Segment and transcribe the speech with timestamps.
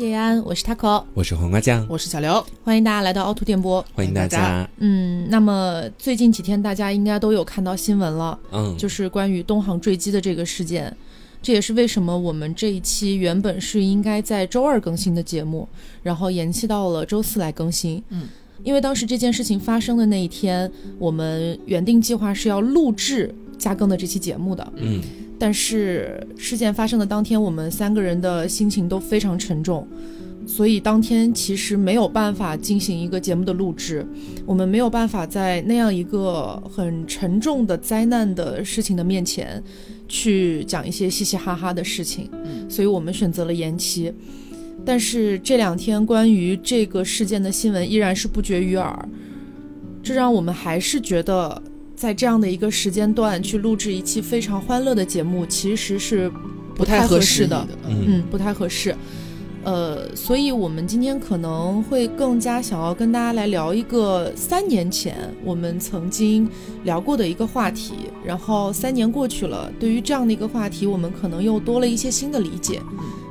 [0.00, 4.66] 叶安，我是 taco，我是黄瓜酱，我是小刘，欢迎大家来到凹凸电波，欢迎大家。
[4.78, 10.96] 嗯，那么最近几天大家应该都有看到新闻了，嗯，就是关于东航坠机的这个事件，
[11.42, 15.68] 这也是为什么我们这一期原本是应该在周二更新的节目，
[16.02, 18.02] 然后延期到了周四来更新。
[18.08, 18.26] 嗯，
[18.64, 24.72] 因为当时这件事情发生的那一天，我们原定计划是要录制加更的这期节目的。
[24.76, 25.02] 嗯。
[25.40, 29.88] 但是事件发生的当天，我们三个人的心情都非常沉重，
[30.46, 34.06] 所以当天其实没有办法进行一个节目的录制。
[34.44, 39.62] 我们没有办法在那样一个很沉重的灾难的事情的面前，
[40.06, 42.28] 去讲一些嘻嘻哈哈的事情。
[42.44, 44.12] 嗯，所以我们选择了延期。
[44.84, 49.08] 但是这两天关于这个事件的新闻依然是不绝于耳，
[50.02, 51.62] 这让我们还是觉得。
[52.00, 56.32] 在这样的一个时间段去录制一期非常欢乐的节目，其实是
[56.74, 57.68] 不太合适的。
[57.86, 58.96] 嗯，不太合适。
[59.64, 66.48] 呃，所以我们今天可能会更加想要跟大家来聊一个三年前我们曾经
[66.84, 67.92] 聊过的一个话题。
[68.24, 72.80] 然后三年过去了，对于这样的一个话题，我们可能又多了一些新的理解。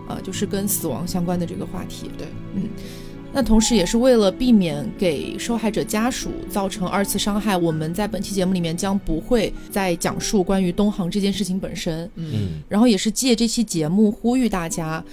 [0.07, 2.11] 啊，就是跟死亡相关的这个话题。
[2.15, 2.69] 对，嗯。
[3.31, 12.09] 那同时，也是为了避免给受害者家属造成二次伤害，我们在本期节目里面将不会再讲述关于东航这件事情本身。
[12.15, 15.03] 嗯，然后也是借这期节目呼吁大家，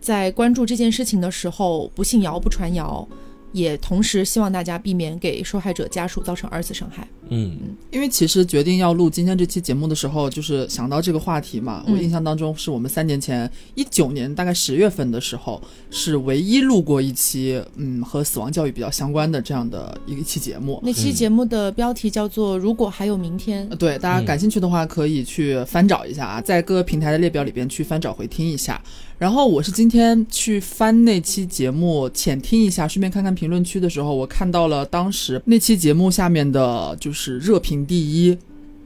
[0.00, 3.06] 在关注这件事情的时候，不信谣，不传谣。
[3.52, 7.06] 也同时希望大家避免给受害者家属造成二次伤害。
[7.28, 7.58] 嗯，
[7.90, 11.84] 因为其实决定要录今天这期节目的时候，就是想到这个话题嘛。
[11.88, 20.80] 我印象当中，是我们三年前一九年大概十月份的时候，是唯一录过一期嗯和死亡教育比较相关的这样的一期节目。
[20.84, 23.68] 那期节目的标题叫做《如果还有明天》。
[23.76, 28.80] 对，大家感兴趣的话可以去翻找一下啊，在各个平台的列表里边去翻找回听一下。
[29.18, 38.36] 然后我是今天去翻那期节目浅听一下，顺便看看评论区的时候，我看到了当时那期节目下面的就是热评第一，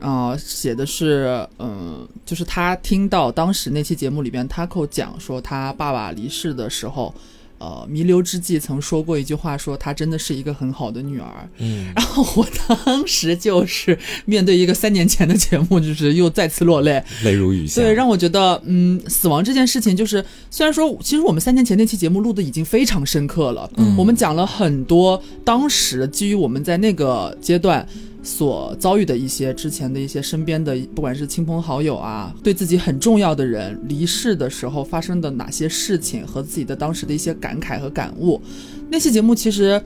[0.01, 7.15] 啊，写的是，嗯，就是他听到当时那期节目里边 Taco 讲说他爸爸离世的时候。
[7.61, 11.49] 呃，弥留之际曾说过一句话，说她真的是一个很好的女儿。
[11.59, 17.83] 嗯，然后我当时就是面对一个三年前的节目，就是又再次落泪，泪如雨下。
[17.83, 27.87] 对，让我觉得，嗯，死亡这件事情，就是虽然说，其实我们三年前那期节目录的已经非常深刻了，嗯，我们讲了很多当时基于我们在那个阶段。
[28.23, 38.41] 所遭遇的一些之前的一些身边的，不管是亲朋好友啊，对自己很重要的人离世的时候发生的哪些事情和自己的当时的一些感慨和感悟，
[38.91, 39.83] 那期节目其实，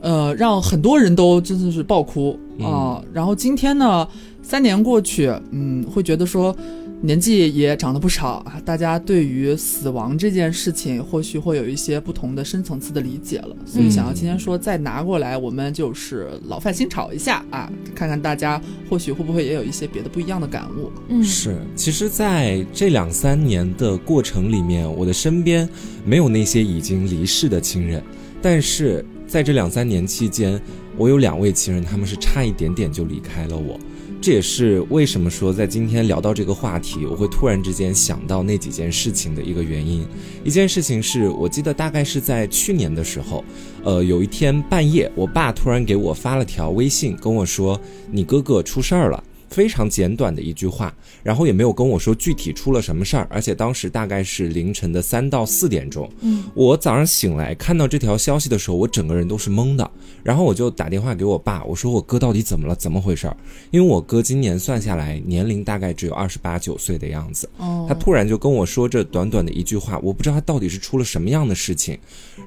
[0.00, 3.02] 呃，让很多人都真的是爆哭啊。
[3.12, 4.06] 然后今天呢，
[4.42, 6.56] 三年过去，嗯，会觉得说。
[7.04, 20.90] 年纪也长了不少啊，大家对于死亡这件事情或许会有一些不同的深层次的理解了，所以想要今天说再拿过来，我们就是老饭新炒一下啊，看看大家或许会不会也有一些别的不一样的感悟。
[21.10, 25.68] 嗯，是，其实在这两三年的过程里面，我的身边
[26.06, 28.02] 没有那些已经离世的亲人，
[28.40, 30.58] 但是在这两三年期间，
[30.96, 33.78] 我有两位亲人，他们是差一点点就离开了我。
[34.24, 40.02] 这也是为什么说在今天聊到这个话题，我会突然之间想到那几件事情的一个原因。
[40.42, 43.44] 一件事情是我记得大概是在去年的时候，
[43.82, 47.78] 呃，有一天半夜，我爸突然给我发了条微信，跟我说
[48.10, 49.22] ：“你哥哥出事儿了。”
[49.54, 50.92] 非常简短的一句话，
[51.22, 56.10] 然后也没有跟我说具体出了什么事儿，而且当时大概是凌晨的三到四点钟。
[56.22, 59.88] 嗯，我早上醒来看到这条消息的时候，我整个人都是懵的。
[60.24, 62.74] 然后我就打电话给我爸，我说我哥到底怎么了？
[62.74, 63.30] 怎么回事？
[63.70, 67.48] 因为我哥今年算下来年龄大概只有二十八九岁的样子。
[67.58, 71.96] 哦，他突然就跟我说这短短的一句话，我不知道他到底是出了什么样的事情。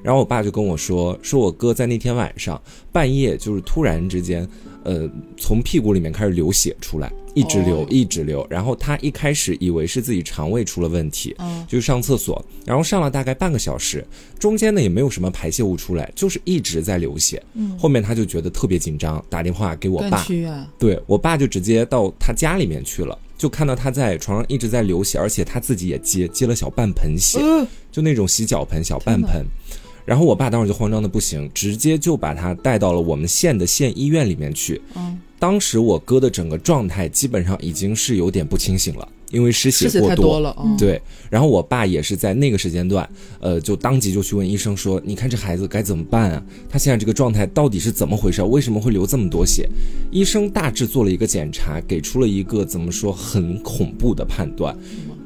[0.02, 2.60] 然后我爸就跟我说，说我哥在那天晚上
[2.92, 4.46] 半夜就是突然之间。
[4.88, 5.06] 呃，
[5.36, 8.46] 从屁股里面开始流血出来，一直流，一直流。
[8.48, 11.36] 然后他一开始以为是自己肠胃出了问题，
[11.68, 14.02] 就上厕所，然后上了大概半个小时，
[14.38, 17.42] 中间呢也没有什么排泄物出来，就是一直在流血。
[17.78, 20.24] 后面他就觉得特别紧张，打电话给我爸，
[20.78, 27.38] 对我爸就直接到他家里面去了，就看到他在床上一直在流血，而且他自己也接接了小半盆血，
[27.92, 29.44] 就那种洗脚盆小半盆。
[30.08, 34.80] 然后我爸当时就慌张的不行，直接就把他带到了我们县的县医院里面去。
[34.94, 40.56] 嗯，当时我哥的整个状态基本上已经是有点不清醒了，因为失血过多了。
[40.78, 43.06] 对，然后我爸也是在那个时间段，
[43.38, 46.42] 呃，就当即就去问医生说：“你看这孩子该怎么办啊？
[46.70, 48.42] 他现在这个状态到底是怎么回事？
[48.42, 49.68] 为什么会流这么多血？”
[50.10, 54.74] 医生大致做了一个检查，给出了一个怎么说很恐怖的判断。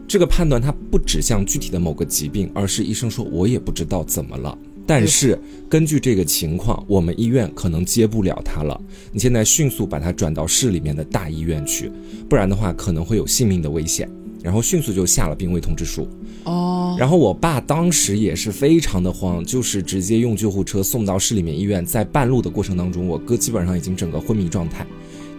[0.08, 4.58] 这个判断它不指向具体的某个疾病，而是医生说我也不知道怎么了。
[4.86, 5.38] 但是
[5.68, 8.78] 根据这个情况，我们医院可能接不了他了。
[9.12, 11.90] 你现在迅速把他转到市里面的大医院去，
[12.28, 14.08] 不然的话可能会有性命的危险。
[14.42, 16.08] 然后迅速就下了病危通知书。
[16.42, 21.86] 哦，然后我爸当时也是非常的慌，就是直接用救护车送到市里面医院。
[21.86, 24.84] 在半路的过程当中，我哥基本上已经整个昏迷状态，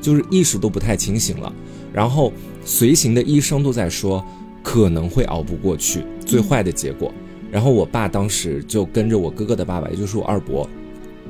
[0.01, 1.51] 就是意识都不太清醒了。
[1.92, 2.31] 然后
[2.63, 4.25] 随行的医生都在说
[4.63, 7.13] 可能会熬不过去，最坏的结果。
[7.53, 10.67] 然后我爸当时就跟着我哥哥的爸爸，也就是我二伯，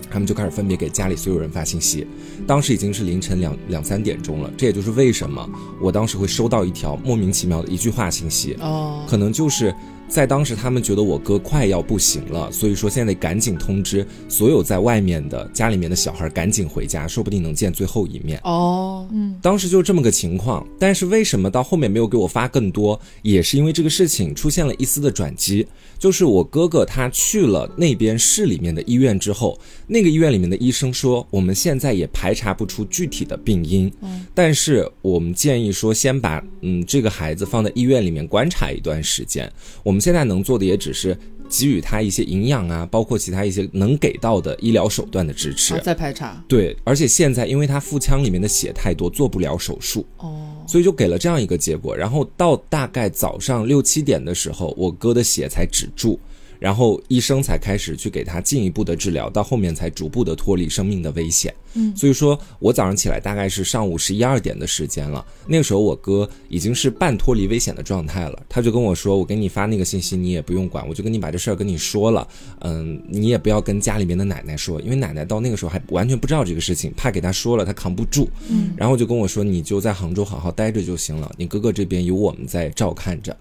[0.09, 2.07] 他们就开始分别给家里所有人发信息。
[2.47, 5.45] 当时已经是凌晨两两三点钟了，这也就是为什么
[5.81, 9.75] 我当时会收到一条莫名其妙的一句话信息，哦，可能就是
[10.07, 18.39] 在当时他们觉得我哥快要不行了，所以说现在得赶紧通知所有在外面的家里面的小孩赶紧回家，说不定能见最后一面。
[18.44, 25.65] 哦，嗯，当时就这么个情况，但是为什么到后面没有给我发更多，也是因为这个事情出现了一丝的转机，
[25.97, 39.51] 就是我哥哥他去了那边市里面的医院之后，那个医院里面的医生说，我们现在也排查不出具体的病因，嗯但是我们建议说，先把嗯这个孩子放在医院里面观察一段时间，
[39.81, 41.17] 我们现在能做的也只是。
[41.50, 45.75] 给予他一些营养啊，包括其他一些能给到的医疗手段的支持。
[45.75, 46.44] 啊再排查。
[46.47, 51.95] 对，而且现在因为他腹腔里面的血太多，做不了手术，哦，所以就给了这样一个结果。
[51.95, 56.19] 然后到大概早上六七点的时候，我哥的血才止住，
[56.63, 61.54] 然后医生才开始去给他进一步的治疗，到后面才逐步的脱离生命的危险。
[61.74, 61.94] 嗯。
[61.94, 72.25] 所以说我早上起来大概是上午十一二点的时间了，那个时候我哥已经是半脱离危险的状态了，他就跟我说，我给你发那个信息你也不用管，我就跟你把这事儿跟你说了，
[72.62, 83.36] 嗯，你也不要跟家里面的奶奶说，因为奶奶到那个时候还完全不知道这个事情，怕给他说了他扛不住，嗯，然后就跟我说，你就在杭州好好待着就行了，你哥哥这边有我们在照看着。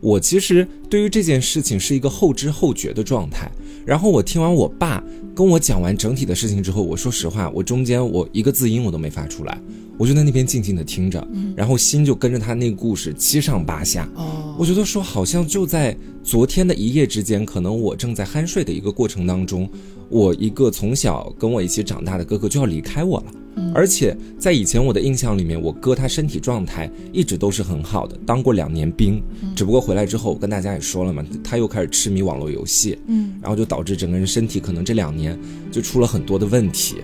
[0.00, 3.50] 我其实对于这件事情是一个后知后觉的状态。
[3.86, 5.02] 然后我听完我爸
[5.34, 9.60] 跟我讲完整体的事情之后，我说实话，我中间我一个字音我都没发出来，
[10.00, 11.22] 我就在那边静静的听着，
[11.54, 14.08] 然后心就跟着他那个故事七上八下。
[14.14, 15.94] 哦，我觉得说好像就在
[16.24, 19.68] 昨天的一夜之间，可能我正在酣睡的一个过程当中，
[20.08, 23.26] 我一个从小跟我一起长大的哥哥就要离开我了。
[23.74, 29.22] 而且在以前我的印象里面，我哥他身体状态一直都是很好的，当过两年兵，
[29.54, 35.38] 只不过回来之后我跟大家也说了嘛，他又开始痴迷网络游戏，嗯，然后就导致整个人身体可能这两年
[35.70, 37.02] 就出了很多的问题。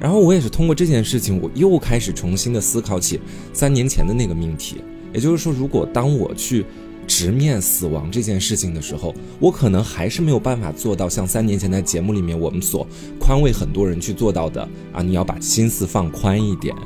[0.00, 3.20] 然后我也是通过这件事情，我又开始重新的思考起
[3.52, 4.76] 三年前的那个命题，
[5.12, 6.64] 也就是说，如果当我去
[7.06, 12.86] 直面死亡这件事情的时候，我可能还是没有办法做到像三年前在节目里面我们所
[13.18, 14.62] 宽慰很多人去做到的
[14.92, 16.76] 啊，你要把心思放宽一点，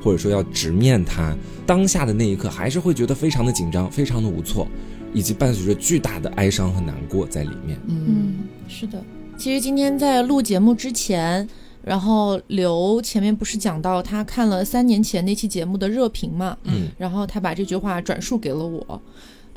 [0.00, 1.36] 或者说要直面它。
[1.66, 4.66] 当下的那一刻，还是会觉得非常的紧张，非常的无措，
[5.12, 7.78] 以及伴随着巨大的哀伤和难过在里面。
[7.88, 8.34] 嗯，
[8.68, 9.02] 是的。
[9.36, 11.48] 其实今天在录节目之前，
[11.84, 19.02] 然后刘前面不是讲到他看了三年前那期节目的热评嘛，嗯，然后他把这句话转述给了我。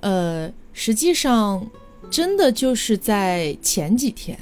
[0.01, 1.65] 呃，实际上
[2.09, 4.37] 真的就是在前几天，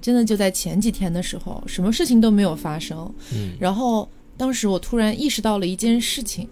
[0.00, 3.12] 真的就在前几天的时候，什么事情都没有发生。
[3.32, 6.48] 嗯然后当时我突然意识到了一件事情，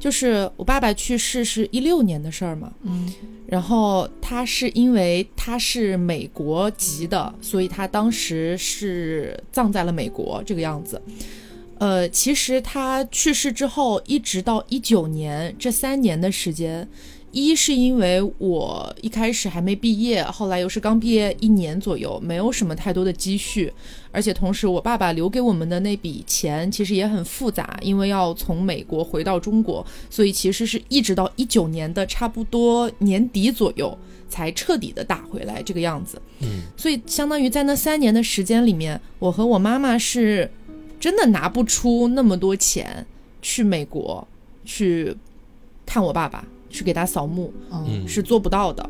[0.00, 3.12] 就是我爸爸去世是一六年的事儿嘛，嗯，
[3.46, 11.00] 然后他是因为他是美国籍的，所以他当时是葬在了美国这个样子。
[11.78, 16.88] 呃，其实他去世之后，一直到一九年这三年的时间，
[17.30, 23.72] 一是因为我一开始还没毕业，后来又是刚毕业一年左右，没有什么太多的积蓄，
[24.12, 33.96] 而且同时我爸爸留给我们的那笔钱其实也很复杂，因为要从美国回到中国，所以其实是一直到一九年的差不多年底左右
[34.28, 36.20] 才彻底的打回来这个样子。
[36.40, 40.50] 嗯，所以相当于在那三年的时间里面，我和我妈妈是
[40.98, 43.06] 真的拿不出那么多钱
[43.40, 44.26] 去美国
[44.64, 45.16] 去
[45.86, 48.88] 看我爸爸，去给他扫墓，嗯嗯是做不到的。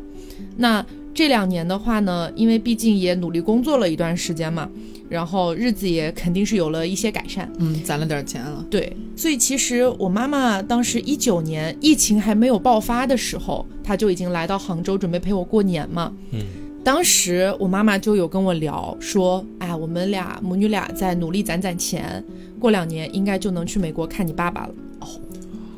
[0.57, 4.69] 那这两年的话呢，因为毕竟也努力工作了一段时间嘛，
[5.11, 7.51] 然后日子也肯定是有了一些改善。
[7.59, 8.65] 嗯，攒了点钱了。
[8.69, 16.13] 对，所以其实我妈妈当时一九年疫情还没有爆发的时候，她就已经来到杭州准备陪我过年嘛。
[16.31, 16.39] 嗯，
[16.81, 22.23] 当时我妈妈就有跟我聊说，哎，我们俩母女俩在努力攒攒钱，
[22.57, 24.73] 过两年应该就能去美国看你爸爸了。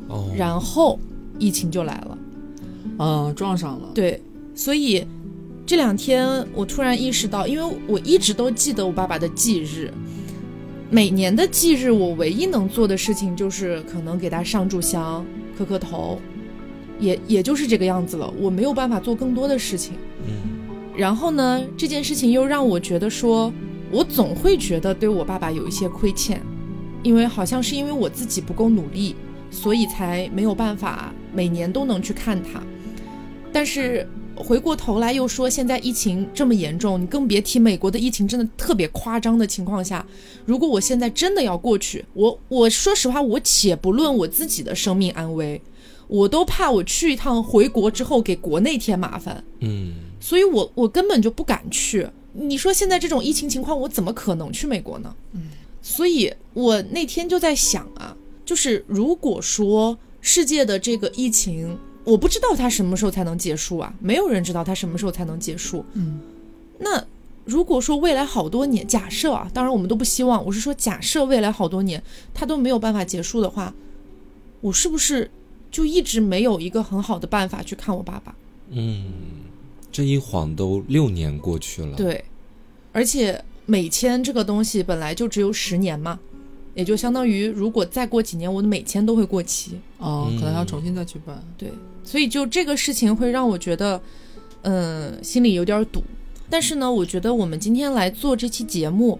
[0.06, 0.96] 哦，然后
[1.40, 2.18] 疫情就来了。
[3.00, 3.88] 嗯，撞上了。
[3.92, 4.22] 对，
[4.54, 5.04] 所以
[5.66, 9.90] 这两天我突然意识到，因为我一直都记得我爸爸的忌日，
[10.90, 15.24] 每年的忌日，我唯一能做的事情就是可能给他上炷香、
[15.56, 16.20] 磕磕头，
[16.98, 19.94] 也也就是这个样子了，我没有办法做更多的事情。
[20.26, 20.54] 嗯
[20.96, 23.52] 然后呢，这件事情又让我觉得说，
[23.90, 26.40] 我总会觉得对我爸爸有一些亏欠，
[27.02, 29.16] 因为好像是因为我自己不够努力，
[29.50, 32.62] 所以才没有办法每年都能去看他。
[33.52, 34.06] 但是
[34.36, 40.04] 回过头来又说，现在疫情这么严重，你更别提美国的疫情真的特别夸张的情况下，
[40.44, 45.60] 如果我现在真的要过去，我我说实话，我且不论我自己的生命安危，
[46.08, 49.42] 我都怕我去一趟回国之后给国内添麻烦。
[49.60, 52.08] 嗯所以我我根本就不敢去。
[52.32, 55.14] 你说现在这种疫情情况，我怎么可能去美国呢？
[55.32, 55.50] 嗯，
[55.82, 65.84] 所以我那天就在想啊，就是如果说世界的这个疫情，我不知道它什么时候才能结束啊，没有人知道它什么时候才能结束。
[65.94, 66.20] 嗯，
[66.78, 67.04] 那
[67.44, 73.74] 如果说未来好多年，假设啊，当然我们都不希望，我是说假设未来好多年它都没有办法结束的话，
[74.60, 75.30] 我是不是
[75.70, 78.34] 就一直没有一个很好的办法去看我爸爸？
[78.70, 79.12] 嗯，
[79.90, 82.24] 这一晃都六年过去了。，对，
[82.92, 86.18] 而且美签这个东西本来就只有十年嘛，
[86.74, 89.72] 也就相当于如果再过几年，我的每签都会过期。
[89.98, 91.42] 哦，嗯可能要重新再去办。
[91.56, 91.70] 对，
[92.02, 94.00] 所以就这个事情会让我觉得，
[94.62, 96.02] 嗯，心里有点堵。
[96.50, 99.18] 但是呢，我觉得我们今天来做这期节目，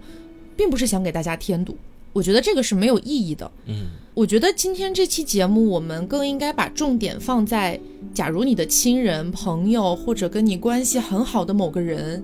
[0.55, 1.75] 并不是想给大家添堵，
[2.13, 3.51] 我觉得这个是没有意义的。
[3.65, 7.77] 嗯我觉得今天这期节目，我们更应该把重点放在，
[8.13, 12.23] 假如你的亲人、朋友或者跟你关系很好的某个人，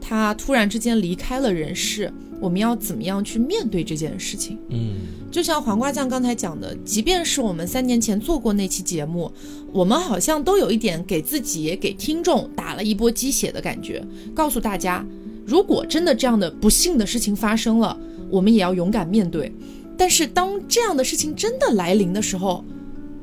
[0.00, 4.58] 他突然之间离开了人世，我们要怎么样去面对这件事情？
[4.70, 4.94] 嗯
[5.30, 9.30] 就像黄瓜酱刚才讲的，即便是我们三年前做过那期节目，
[9.72, 14.02] 我们好像都有一点给自己给听众打了一波鸡血的感觉，
[14.34, 15.04] 告诉大家，
[15.44, 17.98] 如果真的这样的不幸的事情发生了，
[18.30, 19.52] 我们也要勇敢面对。
[19.98, 22.64] 但是当这样的事情真的来临的时候，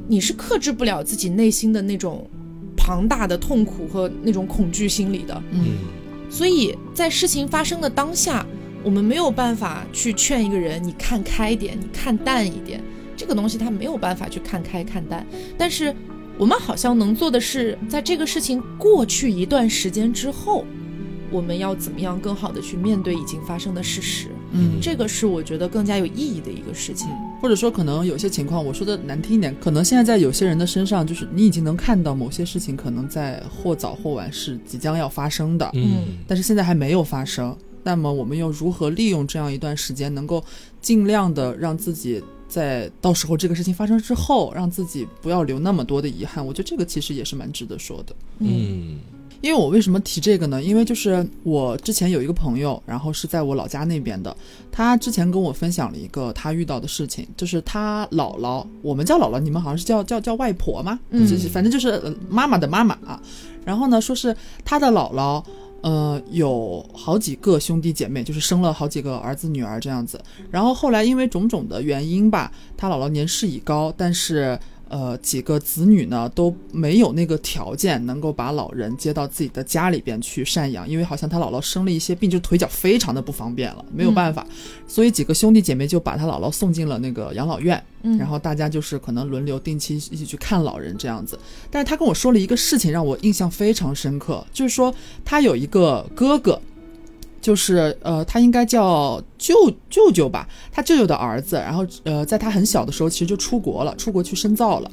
[0.08, 2.29] 你是克制不了自己内心的那种
[2.75, 5.43] 庞大的痛苦和那种恐惧心理的。
[5.51, 5.77] 嗯
[6.29, 8.43] 所以在事情发生的当下，
[8.83, 12.81] 我们没有办法去劝一个人，你看开一点，你看淡一点。
[13.15, 15.25] 这个东西他没有办法去看开看淡，
[15.57, 15.95] 但是
[16.37, 20.65] 我们好像能做的是，在这个事情过去一段时间之后，
[21.31, 24.29] 我们要怎么样更好的去面对已经发生的事实。
[24.51, 27.07] 嗯，这个是我觉得更加有意义的一个事情。
[27.39, 37.55] 或者说可能有些情况，我说的难听一点，可能现在在有些人的身上，就是你已经能看到某些事情可能在或早或晚是即将要发生的，嗯但是现在还没有发生。
[37.83, 40.43] 那么我们又如何利用这样一段时间，能够
[40.81, 46.45] 尽量的让自己在到时候这个事情发生之后，让自己不要留那么多的遗憾？
[46.45, 48.15] 我觉得这个其实也是蛮值得说的。
[48.39, 48.99] 嗯
[49.41, 50.63] 因为我为什么提这个呢？
[50.63, 54.33] 因为就是我之前有一个朋友，然后是在我老家那边的，
[54.71, 60.97] 他之前跟我分享了一个他遇到的事情，就是他姥姥，我们叫姥姥，你们好像是叫叫叫外婆吗？
[61.09, 63.21] 嗯就是反正就是呃妈妈的妈妈啊。
[63.65, 65.43] 然后呢，说是他的姥姥。
[65.83, 70.19] 呃，有好几个兄弟姐妹，就是生了好几个儿子女儿这样子。
[70.49, 74.57] 然后后来因为种种的原因吧，他姥姥年事已高，但是
[74.93, 84.45] 呃几个子女呢都没有那个条件能够把老人接到自己的家里边去赡养，因为好像他姥姥生了一些病，就腿脚非常的不方便了，没有办法，
[84.88, 87.83] 所以几个兄弟姐妹就把他姥姥送进了那个养老院。
[88.05, 91.39] 嗯，然后大家就是可能轮流定期一起去看老人这样子。
[91.71, 96.62] 但是他跟我说了一个事情，让我印象非常深刻，就是说他有一个哥哥，
[97.43, 99.53] 就是呃，他应该叫舅
[99.89, 104.89] 舅舅吧，他舅舅的儿子，然后呃，在他很小的时候其实就出国了，出国去深造了。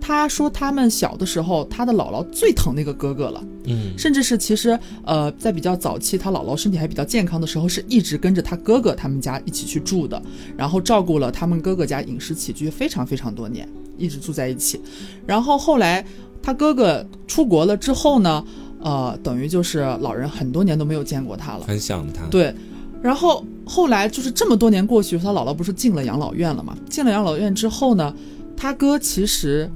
[0.00, 3.40] 他说他们小的时候，他的姥姥最疼那个哥哥了。
[3.66, 10.20] 嗯甚至是其实呃，在比较早期，他姥姥身体还比较健康的时候，是一直跟着他哥哥他们家一起去住的，
[10.56, 14.80] 然后照顾了他们哥哥家饮食起居非常非常多年，一直住在一起。
[15.24, 16.04] 然后后来
[16.42, 18.44] 他哥哥出国了之后呢，
[18.82, 21.64] 呃，等于就是老人很多年都没有见过他了。
[21.66, 22.26] 很想他。
[22.26, 22.54] 对，
[23.02, 26.76] 然后后来就是这么多年过去，他姥姥不是进了养老院了嘛？
[26.90, 28.14] 进了养老院之后呢，
[28.56, 29.70] 他哥其实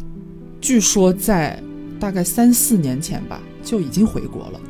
[0.61, 1.63] 据说在
[1.99, 4.61] 大概三四年前吧就已经回国了，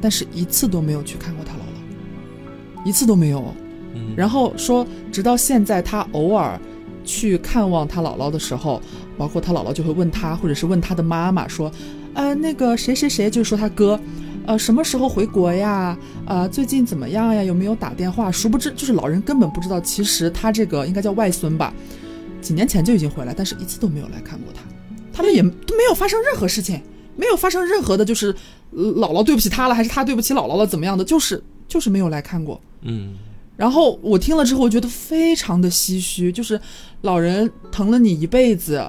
[0.00, 3.54] 但是一次都没有去看过他姥姥，一次都没有哦。
[3.94, 6.60] 嗯，然后说，直到现在，他偶尔
[7.04, 8.82] 去看望他姥姥的时候，
[9.16, 11.72] 包括他姥姥就会问他，或者是问他的妈妈说，
[12.16, 14.00] 呃，那个谁谁谁，就是说他哥，
[14.46, 15.96] 呃，什么时候回国呀？
[16.24, 17.44] 呃，最近怎么样呀？
[17.44, 18.32] 有没有打电话？
[18.32, 21.74] 殊不知，就是老人根本不知道，其实他这个应该叫外孙吧，
[22.40, 24.62] 几年前就已经回来，但是一次都没有来看过他，
[25.12, 26.80] 他们也都没有发生任何事情，
[27.16, 28.34] 没有发生任何的，就是、
[28.70, 32.58] 呃姥姥对不起他了，还是他对不起姥姥了，怎么样的，就是就是没有来看过。
[32.80, 33.14] 嗯
[33.58, 36.58] 然后我听了之后，我觉得非常的唏嘘，就是
[37.02, 38.86] 老人疼了你一辈子，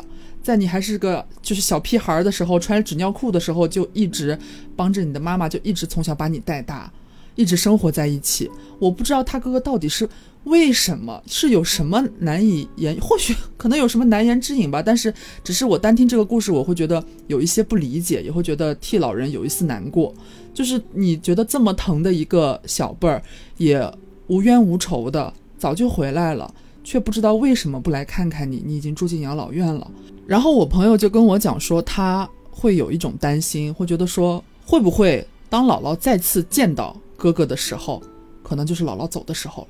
[0.47, 4.39] 在你还是个就是小屁孩儿的时候，穿纸尿裤的时候，就一直
[4.77, 6.89] 帮着你的妈妈，就一直从小把你带大，
[7.35, 8.49] 一直生活在一起。
[8.79, 10.07] 我不知道他哥哥到底是
[10.45, 14.81] 为什么，是有什么难以言，或许可能有什么难言之隐吧。
[14.81, 15.13] 但是，
[15.43, 20.15] 只是我单听这个故事，我会觉得有一些不理解，也会觉得替老人有一丝难过。
[20.53, 23.21] 就是你觉得这么疼的一个小辈儿，
[23.57, 23.85] 也
[24.27, 26.49] 无冤无仇的，早就回来了。
[26.85, 29.91] 却不知道为什么不来看看你，你已经住进养老院了。
[30.27, 38.03] 然后我朋友就跟我讲说，他会有一种担心，会觉得说，会不会当姥姥再次见到哥哥的时候，
[38.43, 39.69] 可能就是姥姥走的时候了。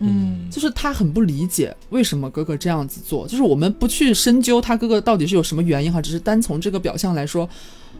[0.00, 3.26] 嗯就是他很不理解为什么哥哥这样子做。
[3.28, 7.48] 就是我们不去深究他哥哥到底是有什么原因哈，只是单从这个表象来说，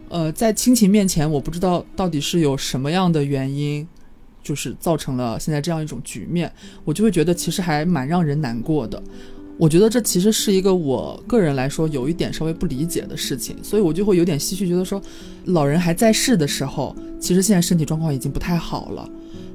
[0.08, 3.86] 呃，在亲情面前，我不知道到底是有什么样的原因。
[4.40, 6.50] 就是造成了现在这样一种局面，
[6.82, 9.02] 我就会觉得其实还蛮让人难过的。
[9.58, 15.02] 我觉得这其实是一个我个人来说有一点稍微不理解的事情，所以我就会有点唏嘘，觉得说
[15.44, 19.08] 老人还在世的时候，其实现在身体状况已经不太好了。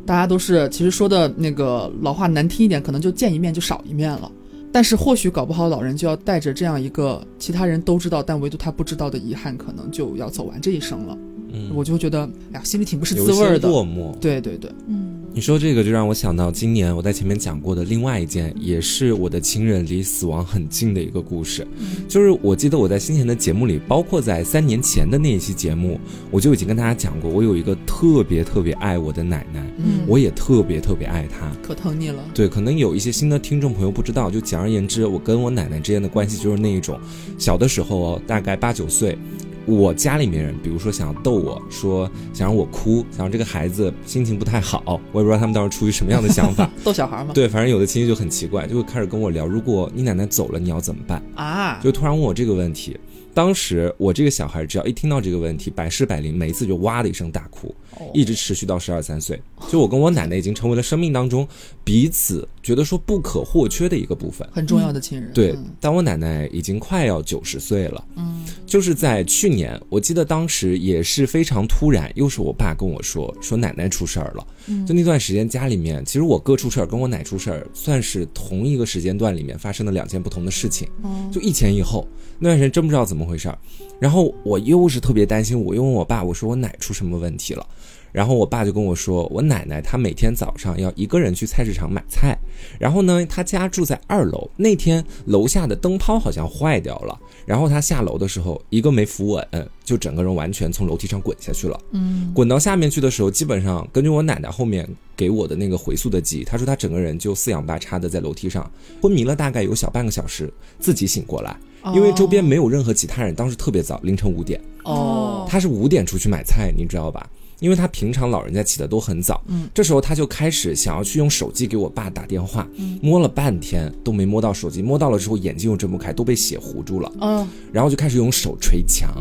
[0.06, 4.30] 大家都是其实说的那个老话难听一点，可能就见一面就少一面了。
[4.74, 11.18] 但是或许搞不好老人就要带着这样一个其他人都知道，但唯独他不知道的遗憾，可能就要走完这一生了。
[11.54, 13.70] 嗯，我就觉得，哎呀，心里挺不是滋味儿的。
[13.70, 14.12] 落寞。
[14.20, 21.68] 对对对，嗯你说这个就让我想到今年我在前面讲过的另外一件，也是我的亲人离死亡很近的一个故事。
[22.08, 26.00] 就是我记得我在先前的节目里，包括在三年前的那一期节目，
[26.30, 31.52] 我就已经跟大家讲过，我有一个特别特别爱我的奶奶，嗯，我也特别特别爱她。
[31.64, 32.24] 可疼你了。
[32.32, 37.00] 对，可能有一些新的听众朋友不知道，就简而言之，我跟我奶奶之间的关系就是那一种，
[37.40, 39.18] 小的时候哦，大概八九岁，
[39.66, 46.70] 我家里面人，比如说想要逗我说，想让我哭，想让这个孩子心情不太好，我也不知道他们当时出于什么样的想法。
[46.84, 47.34] 逗小孩嘛。
[47.34, 51.24] 对，反正有的亲戚就很奇怪，就会开始跟我聊，如果你奶奶走了，你要怎么办？
[51.36, 52.98] 啊，就突然问我这个问题。
[53.36, 59.42] 当时我这个小孩只要一听到这个问题，百试百灵，每一次就哇的一声大哭，哦一直持续到十二三岁。
[59.68, 61.48] 就我跟我奶奶已经成为了生命当中
[61.84, 64.48] 彼此觉得说不可或缺的一个部分。
[64.54, 65.32] 很重要的亲人。
[65.34, 74.48] 对嗯，但我奶奶已经快要九十岁了，嗯，就是在去年，我记得当时也是非常突然，又是我爸跟我说，说奶奶出事儿了。
[74.68, 82.08] 嗯就那段时间家里面，其实我哥出事儿跟我奶出事儿，算是同一个时间段里面发生的两件不同的事情，嗯就一前一后。
[82.40, 83.58] 那段时间真不知道怎么回事儿，
[84.00, 87.66] 然后我又是特别担心，我又问我爸，我说我奶出什么问题了。
[88.14, 92.38] 然后我爸就跟我说，我奶奶她每天早上要一个人去菜市场买菜，
[92.80, 99.48] 然后呢，她家住在二楼，那天楼下的灯泡好像坏掉了，然后她下楼的时候一个没扶稳，
[99.84, 101.80] 就整个人完全从楼梯上滚下去了。
[101.92, 108.72] 嗯，滚到下面去的时候，基本上根据我奶奶后面给我的那个回溯的记忆，她说她整个人就四仰八叉的在楼梯上
[109.02, 111.58] 昏迷了大概有小半个小时，自己醒过来，
[111.96, 117.28] 因为周边没有任何其他人，当时特别早，凌晨五点，哦，她是五点出去买菜，你知道吧？
[117.64, 127.10] 因为他平常老人家起的都很早，嗯，这时候他就开始想要去用手机给我爸打电话，嗯摸了半天都没摸到手机，摸到了之后眼睛又睁不开，都被血糊住了。
[127.22, 129.16] 嗯，然后就开始用手捶墙，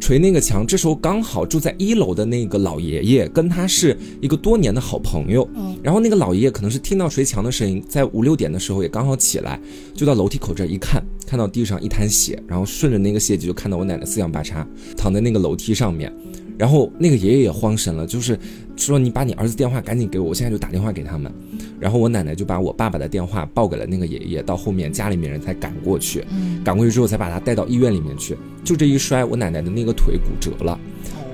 [0.00, 0.64] 捶那个墙。
[0.64, 9.58] 这时候刚好住在一楼的那个老爷爷跟他是一个多年的好朋友，嗯然后那个老爷爷可能是听到捶墙的声音，在五六点的时候也刚好起来，
[9.96, 14.64] 就到楼梯口这儿一看，看到地上一滩血，然后顺着那个血迹就看到我奶奶四仰八叉
[14.96, 16.14] 躺在那个楼梯上面。
[16.60, 18.38] 然后那个爷爷也慌神了，就是
[18.76, 21.32] 说你把你儿子电话赶紧给我，我现在就打电话给他们。
[21.78, 26.22] 然后我奶奶就把我爸爸的电话报给了那个爷爷，到后面家里面人才赶过去。
[26.28, 28.36] 嗯，赶过去之后才把他带到医院里面去。
[28.62, 30.78] 就这一摔，我奶奶的那个腿骨折了。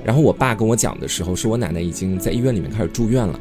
[0.04, 3.40] 然后我爸跟我讲的时候，是我奶奶已经在医院里面开始住院了。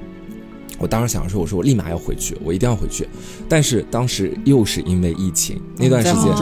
[0.80, 3.08] 我当时想说，我说我立马要回去，我一定要回去。
[3.48, 6.36] 但是当时又是因为疫情，那段时间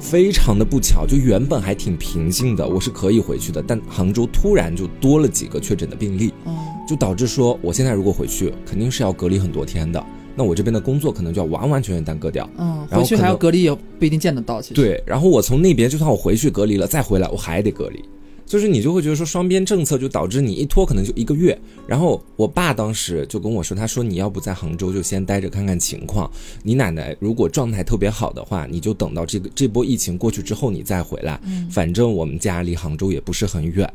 [0.00, 6.56] 非常的不巧，就原本还挺平静的，我是可以回去的，但杭州突然就多了几个确诊的病例，嗯，
[6.88, 10.04] 就导致说我现在如果回去，肯定是要隔离很多天的。
[10.38, 12.48] 那我这边的工作可能就要完完全全耽搁掉。
[12.58, 18.04] 嗯，回去还要隔离也不一定见得到，其实。，对，然后我从那边，就算我回去隔离了，再回来我还得隔离，
[18.46, 21.58] 就是你就会觉得说双边政策就导致你一拖可能就一个月。
[21.86, 26.30] 然后我爸当时就跟我说，他说你要不在杭州就先待着看看情况，
[26.62, 31.40] 你奶奶如果状态特别好的话，你就等到这个这波疫情过去之后你再回来。
[31.70, 33.92] 反正我们家离杭州也不是很远，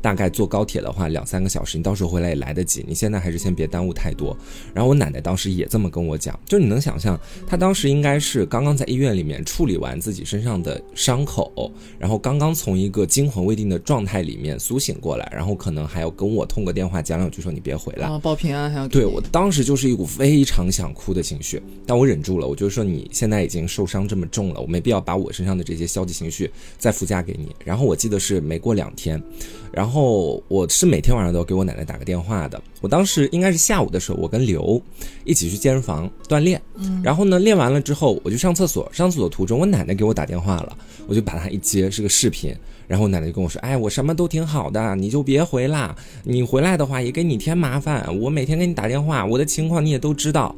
[0.00, 2.84] 大概坐高铁的话两三个小时，你到时候回来也来得及。
[2.88, 4.36] 你现在还是先别耽误太多。
[4.74, 13.91] 然后我奶奶当时也这么跟我讲，就你能想象，她当时应该是刚刚在医院里面处理完自己身上的伤口，然后刚刚从一个惊魂未定的状。
[13.92, 18.08] 状态里面苏醒过来，然后可能还要跟我通个电话讲两句，说你别回来。
[18.08, 22.46] 啊，报平安还要给对我当时就是一股非常想哭的情绪，但我忍住了。
[22.48, 27.54] 我就说你现在已经受伤这么重了，我没必要把我身上的这些消极情绪再附加给你。
[27.66, 29.22] 然后我记得是没过两天，
[29.70, 32.58] 然后我是每天晚上都要给我奶奶打个电话的。
[32.80, 34.80] 我当时应该是下午的时候，我跟刘
[35.26, 40.74] 一起去健身房锻炼，嗯然后呢练完了之后我就上厕所，上厕所途中我奶奶给我打电话了，
[41.06, 42.56] 我就把她一接是个视频。
[42.92, 45.96] 然后奶奶就跟我说：“哎，我什么都挺好的，你就别回了。
[46.24, 48.06] 你回来的话也给你添麻烦。
[48.20, 50.54] 我每天给你打电话，我的情况你也都知道。”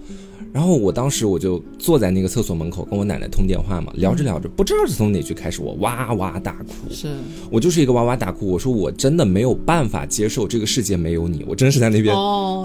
[0.53, 6.93] 然后我当时我就坐在那个厕所门口跟我奶奶通电话嘛，聊着聊着，不知道是从哪句开始，我哇哇大哭。
[6.93, 7.09] 是
[7.51, 8.47] 我就是一个哇哇大哭。
[8.47, 12.15] 我说我真的没有办法接受这个世界没有你，我真是在那边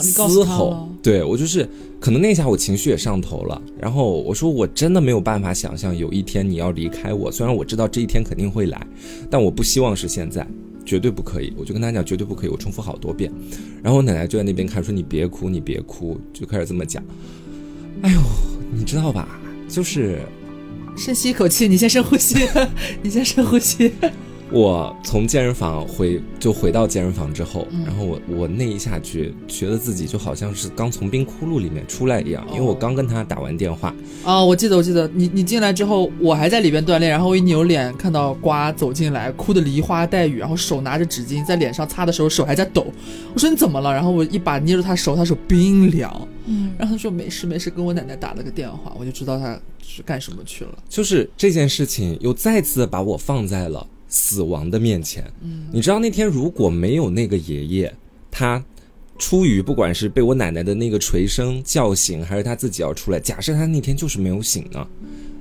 [0.02, 1.68] 嘶吼了，对我就是
[2.00, 8.88] 可能那一下我情绪也上头了，然后我说我真的没有办法想象有一天你要离开我，虽然我知道这一天肯定会来，
[9.30, 10.48] 但我不希望是现在，
[10.86, 11.54] 绝对不可以。
[11.58, 13.32] 我就跟他讲绝对不可以，我重复好多遍，
[13.82, 17.04] 然后我奶奶就在那边看说你别哭，你别哭，就开始这么讲。
[18.02, 18.20] 哎呦，
[18.72, 19.28] 你知道吧？
[19.68, 20.22] 就是
[20.98, 22.36] 深吸一口气，你先深呼吸，
[23.04, 23.92] 你先深呼吸。
[24.52, 42.88] 我从健身房回就回到健身房之后，嗯然后我我那一下觉觉得自己就好像是刚从冰窟窿里面出来一样，因为我刚跟他打完电话，哦，我记得，我记得你你进来之后，我还在里边锻炼，然后我一扭脸看到瓜走进来，哭的梨花带雨，然后手拿着纸巾在脸上擦的时候手还在抖。
[43.34, 43.94] 我说你怎么了？
[43.94, 46.28] 然后我一把捏住他手，他手冰凉。
[46.46, 50.72] 嗯，然后他说没事没事，跟我奶奶打了个电话，我就知道他是干什么去了。
[50.90, 55.24] 就是这件事情又再次把我放在了死亡的面前。
[55.42, 57.96] 嗯，你知道那天如果没有那个爷爷，
[58.30, 58.62] 他
[59.18, 64.86] 出于不管是被我奶奶的那个锤声叫醒，还是他自己要出来，假设他那天就是没有醒呢，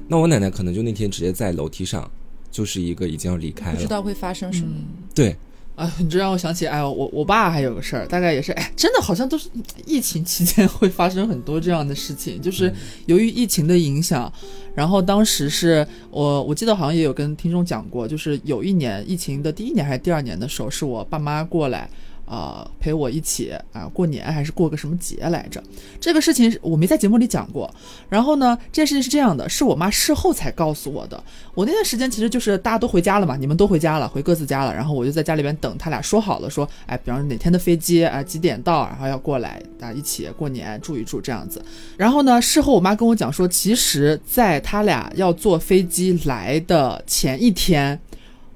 [0.07, 2.11] 那我奶奶可能就那天直接在楼梯上，
[2.51, 3.77] 就是一个已经要离开了。
[3.77, 4.75] 不知道会发生什么。
[5.15, 5.37] 对，
[5.79, 9.49] 啊，你这让我想起，哎呦，我我爸还有个事儿，大概也是，哎，真的好像都是
[9.87, 12.75] 疫情期间 会发生很多这样的事情，就是
[13.07, 14.31] 由于疫情的影响，
[14.75, 21.89] 然后当时是我我记得好像也有跟听众讲过，就是有一年疫情的第一年还是第二年的时候，是我爸妈过来。
[22.29, 25.63] 啊、陪我一起啊、过年还是过个什么节来着？
[25.99, 27.73] 这个事情我没在节目里讲过。
[28.09, 31.23] 然后呢，这件事情是这样的，是我妈事后才告诉我的。
[31.55, 41.65] 我那段时间其实就是大家都回家了嘛，你们都回家了，回各自家了，然后我就在家里边等他俩说好了，说，哎，比方说哪天的飞机啊、几点到，然后要过来，大家一起过年住一住这样子。
[41.97, 47.99] 然后呢，事后我妈跟我讲说，其实，在他俩要坐飞机来的前一天，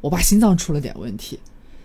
[0.00, 1.38] 我爸心脏出了点问题。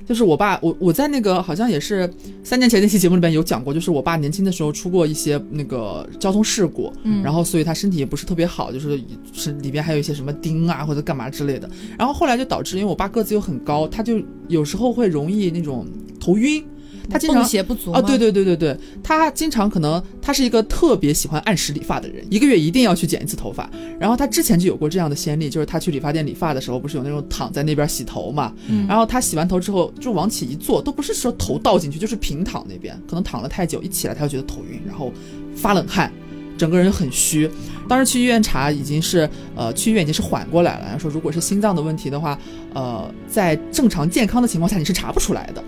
[0.08, 2.10] 就是我爸，我我在那个好像也是
[2.42, 7.22] 三年前那期节目里边有讲过，就是我爸年轻的时候出过一些那个交通事故，嗯。
[7.22, 8.98] 然后所以他身体也不是特别好，就是
[9.34, 15.86] 是里边还有一些什么钉啊或者干嘛之类的，然后后来就导致，因为我爸个子又很高，他就有时候会容易那种
[16.22, 16.64] 头晕，
[17.10, 23.70] 他经常泵血不足啊，对对，对对对对，他经常可能他是一个特别喜欢按时理发的人，一个月一定要去剪一次头发。
[24.00, 35.12] 然后他之前就有过这样的先例，就是他去理发店理发的时候，不是有那种躺在那边洗头嘛，嗯然后他洗完头之后就往起一坐，都不是说头倒进去，就是平躺那边，可能躺了太久，一起来他就觉得头晕，然后
[35.56, 36.12] 发冷汗。
[36.58, 37.48] 整个人很虚，
[37.88, 42.36] 当时去医院查已经是呃去医院已经是缓过来了，然后说如果是心脏的问题的话，
[42.74, 45.64] 呃在正常健康的情况下你是查不出来的。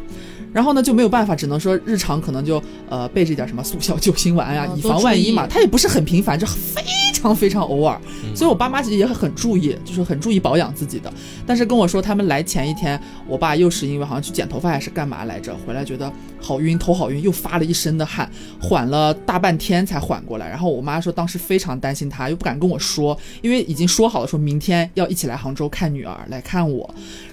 [0.53, 5.43] 然后呢就没有办法，只能说日常可能就呃备着一点什么速效救心丸呀、哦以防万一嘛。
[5.43, 6.81] 多注意它也不是很频繁，就非
[7.13, 7.99] 常非常偶尔。
[8.23, 11.11] 嗯所以我爸妈其实也很注意，就是很注意保养自己的。
[11.45, 18.29] 但是跟我说他们来前一天，我爸又是因为好像去剪头发还是干嘛来着，回来觉得好晕，头好晕，又发了一身的汗，
[18.61, 20.47] 缓了大半天才缓过来。
[20.47, 26.89] 然后我妈说当时非常担心他，又不敢跟我说，因为已经说好了，说明天要一起来杭州看女儿，来看我。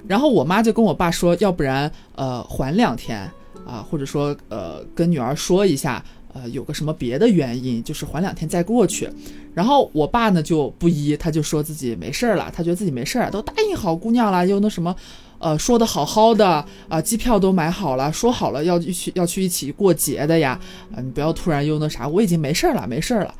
[0.07, 3.21] 然后我妈就跟我爸说，要不然呃缓两天
[3.65, 6.03] 啊、或者说呃跟女儿说一下。
[6.33, 9.09] 呃，有个什么别的原因，就是缓两天再过去。
[9.55, 14.95] 然后我爸呢就不依，他就说自己没事儿了，他觉得自己没事儿，都答应好姑娘了，又那什么，
[15.39, 20.59] 呃，说的好好的啊、机票都买好了，说好了要一起要去一起过节的呀，
[20.93, 23.33] 啊、你不要突然又那啥，我已经没事儿了，没事儿了。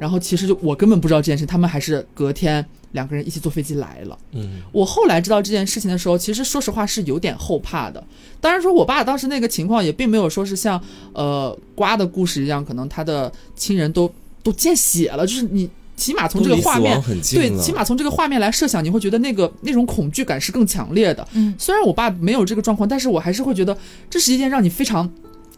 [0.00, 4.18] 然后其实就我根本不知道这件事，他们还是隔天两个人一起坐飞机来了。
[4.32, 8.02] 嗯，我后来知道这件事情的时候，其实说实话是有点后怕的。
[8.40, 10.82] 当然说，我爸当时那个情况也并没有说是像
[11.12, 14.10] 呃瓜的故事一样，可能他的亲人都
[14.42, 16.98] 都见血了，就是你起码从这个画面
[17.34, 21.28] 对，起码从这个画面来设想，你会觉得那个那种恐惧感是更强烈的。
[21.34, 23.76] 嗯虽然我爸没有这个状况，但是我还是会觉得
[24.08, 25.06] 这是一件让你非常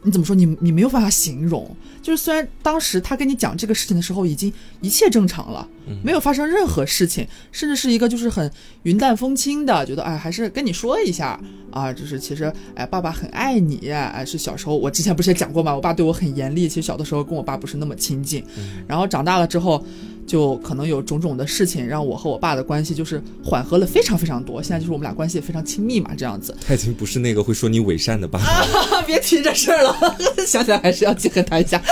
[0.03, 0.35] 你怎么说？
[0.35, 1.77] 你你没有办法形容。
[2.01, 5.69] 就是虽然当时他跟你讲这个事情的时候，已经一切正常了，
[6.03, 8.51] 没有发生任何事情，甚至是一个就是很
[8.83, 11.39] 云淡风轻的，觉得哎，还是跟你说一下
[11.71, 15.73] 啊，就是其实哎，爸爸很爱你，哎，是小时候我之前不是也讲过嘛？
[15.75, 18.45] 我爸对我很严厉，其实小的时候跟我爸不是那么亲近，
[18.89, 19.85] 然后长大了之后。
[20.27, 24.63] 就可能有种种的事情，让我和我爸的关系就是缓和了非常非常多。
[24.63, 26.55] 现在就是我们俩关系也非常亲密嘛，这样子。
[26.67, 29.95] 他已经不是那个会说你伪善的爸爸， 别提这事儿了，
[30.47, 31.83] 想想还是要记恨他一下。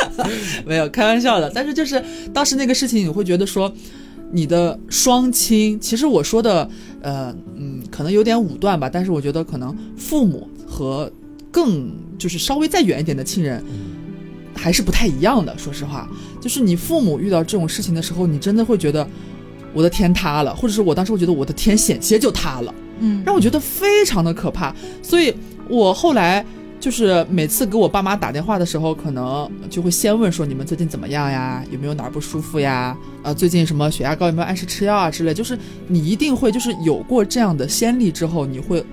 [0.65, 3.73] 没有开玩笑的，但是就是当时那个事情，你会觉得说，
[4.33, 6.69] 你的双亲，其实我说的，
[7.03, 11.11] 呃，嗯，可能有点武断吧，但是我觉得可能父母和
[11.51, 13.63] 更就是稍微再远一点的亲人。
[14.61, 15.57] 还是不太一样的。
[15.57, 16.07] 说实话，
[16.39, 19.09] 就是你父母遇到这种事情的时候，你真的会觉得
[19.73, 24.75] 我的天塌了，或者是我当时会觉得我的天险些就塌了，嗯，让我觉得非常的可怕。
[25.03, 25.35] 所以
[25.69, 26.45] 我后来
[26.79, 31.65] 就是每次给我爸妈打电话的时候，可能就会先问说你们最近怎么样呀？
[31.71, 32.97] 有没有哪儿不舒服呀？
[33.23, 35.33] 呃，最近什么血压高有没有按时吃药啊之类。
[35.33, 38.85] 就是你一定会就是有过这样的先例之后，你会。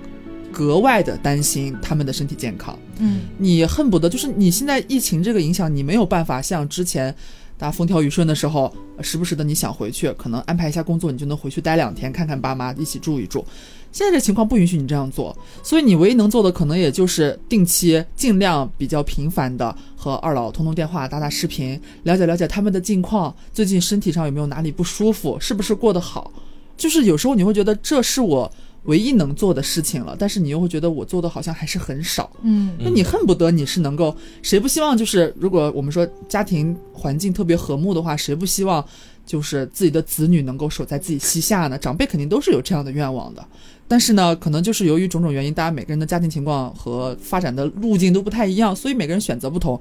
[0.51, 7.13] 格外的担心他们的身体健康，嗯，你恨不得就是你现在疫情这个影响，你没有办法像之前
[7.57, 13.45] 大家风调雨顺的时候，时不时的你想回去，可能安排一下工作，你就能回去待两天，看看爸妈，一起住一住。
[13.91, 26.31] 现在这情况不允许你这样做，所以你唯一能做的可能也就是定期、尽量比较频繁的和二老通通电话、打打视频，了解了解他们的近况，最近身体上有没有哪里不舒服，是不是过得好。
[26.75, 28.51] 就是有时候你会觉得这是我。
[28.87, 38.83] 唯一能做的事情了，但是你又会觉得我做的好像还是很少，嗯，那你恨不得你是能够，谁不希望就是如果我们说家庭环境特别和睦的话，谁不希望
[39.25, 41.77] 就是自己的子女能够守在自己膝下呢？
[41.77, 43.45] 长辈肯定都是有这样的愿望的，
[43.89, 49.79] 但是呢，可能就是由于种种原因，大家每个人的家庭情况和发展的路径都不太一样，所以每个人选择不同。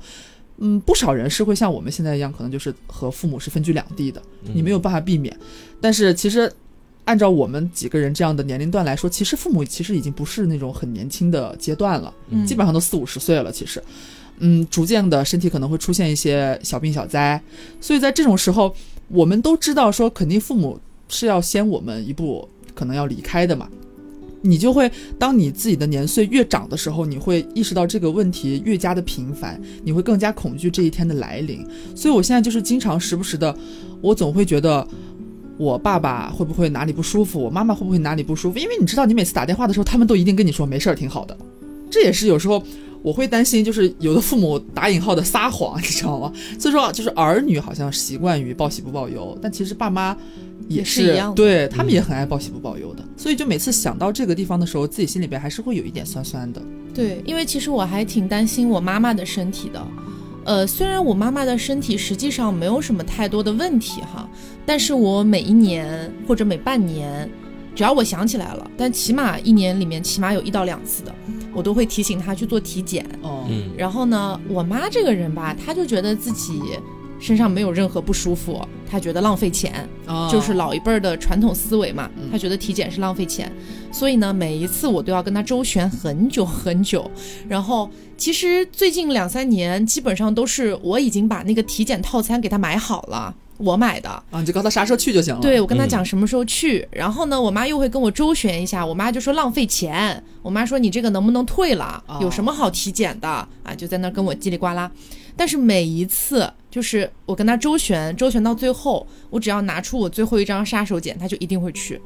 [0.58, 4.20] 嗯，不少人是会像我们现在一样，可能就是和父母是分居两地的，
[4.52, 5.36] 你没有办法避免。
[5.80, 6.52] 但是其实。
[7.06, 12.12] 按照我们几个人这样的年龄段来说，其实父母其实已经不是那种很年轻的阶段了，
[12.44, 13.50] 基本上都四五十岁了。
[13.52, 13.80] 其实，
[14.38, 17.40] 嗯，逐渐的身体可能会出现一些小病小灾，
[17.80, 18.74] 所以在这种时候，
[19.06, 23.68] 我们都知道说，肯定父母是要先我们一步，可能要离开的嘛。
[24.42, 31.64] 你就会当你自己的年岁越长的时候，你会意识到这个问题越加的频繁，你会更加恐惧这一天的来临。
[31.94, 33.56] 所以我现在就是经常时不时的，
[34.00, 34.84] 我总会觉得。
[35.56, 37.40] 我爸爸会不会哪里不舒服？
[37.40, 38.58] 我妈妈会不会哪里不舒服？
[38.58, 41.36] 因为你知道，你每次打电话的时候，他们都一定跟你说没事儿，挺好的。
[41.90, 42.62] 这也是有时候
[43.02, 46.32] 我会担心，就是有的父母打引号的撒谎，你知道吗？
[46.58, 50.16] 所以说，就是儿女好像习惯于报喜不报忧，但其实爸妈
[50.68, 53.04] 也是一样，对他们也很爱报喜不报忧的。
[53.16, 56.60] 所以就每次想到这个地方的时候，自己心里边还是会有一点酸酸的。
[56.92, 59.86] 对，因为其实我还挺担心我妈妈的身体的。
[60.44, 64.28] 呃，虽然我妈妈的身体实际上没有什么太多的问题哈。
[64.66, 67.30] 但是我每一年或者每半年，
[67.74, 71.14] 只要我想起来了，但起码一年里面起码有一到两次的，
[71.54, 73.06] 我都会提醒他去做体检。
[73.22, 76.60] 哦，然后呢，我妈这个人吧，她就觉得自己
[77.20, 79.88] 身上没有任何不舒服，她觉得浪费钱，
[80.30, 83.50] 就是老一辈儿的传统思维嘛，她觉得体检是浪费钱，
[83.92, 87.10] 所以呢，每一次我都要跟她周旋很久很久。
[87.48, 93.34] 然后其实最近两三年，基本上都是我已经把那个体检套餐给她买好了。
[93.58, 95.40] 我买的啊，你就告诉他啥时候去就行了。
[95.40, 102.02] 对，我跟他讲什么时候去，然后呢，我妈又会跟我周旋一下，我妈就说浪费钱，我妈说你这个能不能退了？
[102.20, 103.74] 有什么好体检的啊？
[103.76, 104.90] 就在那跟我叽里呱啦。
[105.38, 112.00] 但是每一次就是我跟他周旋，周旋到最后，我只要拿出我最后一张杀手锏，他就一定会去。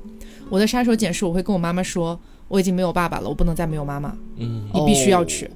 [0.48, 4.16] 我的杀手锏是我会跟我妈妈说，我已经没有爸爸了，我不能再没有妈妈。
[4.36, 5.48] 嗯，你必须要去。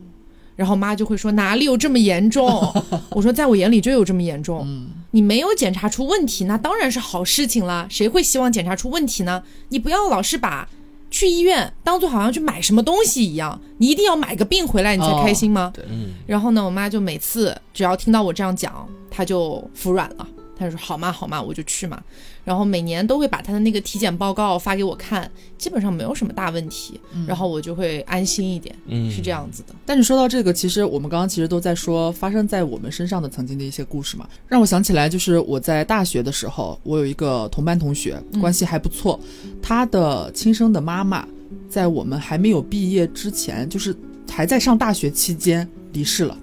[0.56, 2.48] 然后妈就会说哪里有这么严重？
[3.10, 4.66] 我说在我眼里就有这么严重。
[5.10, 7.86] 你没有检查出问题，那当然是好事情了。
[7.88, 9.42] 谁会希望检查出问题呢？
[9.68, 10.68] 你不要老是把
[11.10, 15.70] 去医院当做好像去买什么东西一样，你一定要买个病回来你才开心吗？
[15.72, 15.84] 对，
[16.26, 20.26] 然后呢，我妈就每次只要听到我这样讲，她就服软了。
[20.56, 22.02] 她就说好嘛好嘛，我就去嘛。
[22.44, 29.74] 然后每年都会把他的那个体检报告发给我看，基本上没有什么大问题，然后我就会安心一点，嗯是这样子的。
[29.86, 39.18] 但是说到这个，其实我们刚刚其实都在说发生在我们身上的曾经的一些故事嘛，让我想起来，就是我在大学的时候，我有一个同班同学，关系还不错，
[39.62, 41.26] 他的亲生的妈妈
[41.70, 43.96] 在我们还没有毕业之前，就是
[44.30, 46.36] 还在上大学期间离世了，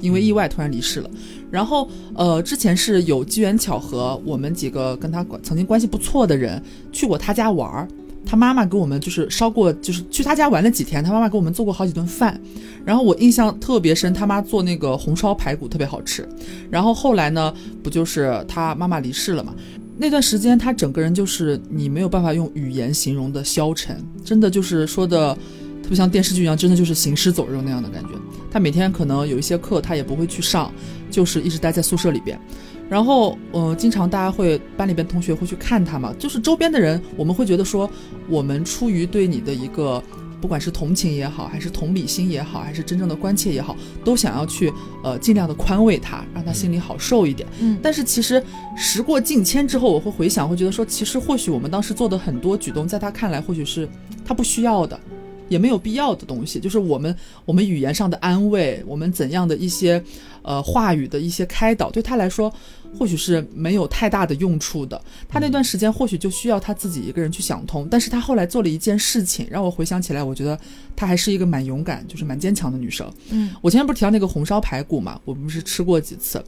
[0.00, 1.08] 因为意外突然离世了。
[1.54, 7.86] 然后，呃，之前是有机缘巧合，我们几个跟他曾经关系不错的人去过他家玩儿，
[8.26, 12.38] 他他妈妈给我们就是烧过，就是去他家玩了几天，他妈妈给我们做过好几顿饭。
[12.84, 16.28] 然后我印象特别深，他妈做那个红烧排骨特别好吃。
[16.68, 19.54] 然后后来呢，不就是他妈妈离世了嘛？
[19.96, 25.38] 那段时间他整个人就是你没有办法用语言形容的消沉，真的就是说的
[25.84, 28.08] 特别像电视剧一样，真的就是行尸走肉那样的感觉。
[28.50, 30.72] 他每天可能有一些课他也不会去上，
[31.10, 32.40] 就是一直待在宿舍里边。
[32.88, 37.90] 然后，呃，经常大家会班里边同学会去看他嘛，就是周边的人，我们会觉得说，
[38.30, 40.02] 我们出于对你的一个，
[40.40, 47.46] 不管是同情也好，还是同理心也好，还是真正的关切也好，都想要去，呃，尽量的宽慰他，让他心里好受一点。
[47.60, 48.42] 嗯但是其实
[48.74, 53.86] 时过境迁之后，我会回想，会觉得说，其实或许我们当时做的很多举动，在他看来，或许是
[54.24, 54.98] 他不需要的。
[55.48, 60.02] 也没有必要的东西，就是我们我们语言上的安慰，我们怎样的一些
[60.42, 62.52] 呃话语的一些开导，对他来说
[62.98, 65.00] 或许是没有太大的用处的。
[65.28, 70.58] 他那段时间或许就需要他自己一个人去想通，但是他后来做了一件事情，让我回想起来，我觉得
[70.96, 73.10] 她还是一个蛮勇敢，就是蛮坚强的女生。
[73.30, 76.42] 嗯，我前面不是提到那个红烧排骨嘛，我不是吃过几次。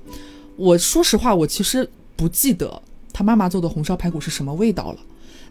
[0.56, 2.80] 我说实话，我其实不记得
[3.12, 4.98] 他妈妈做的红烧排骨是什么味道了。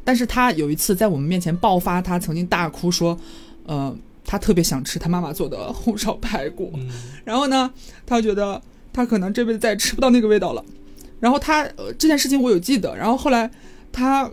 [0.05, 3.19] 但是他有一次在我们面前爆发，他曾经大哭说，
[3.65, 6.71] 呃，他特别想吃他妈妈做的红烧排骨。
[6.75, 6.87] 嗯
[7.25, 7.69] 然后呢，
[8.05, 8.61] 他觉得
[8.93, 10.63] 他可能这辈子再也吃不到那个味道了。
[11.19, 12.95] 然后他、呃、这件事情我有记得。
[12.95, 13.49] 然后后来
[13.91, 14.29] 他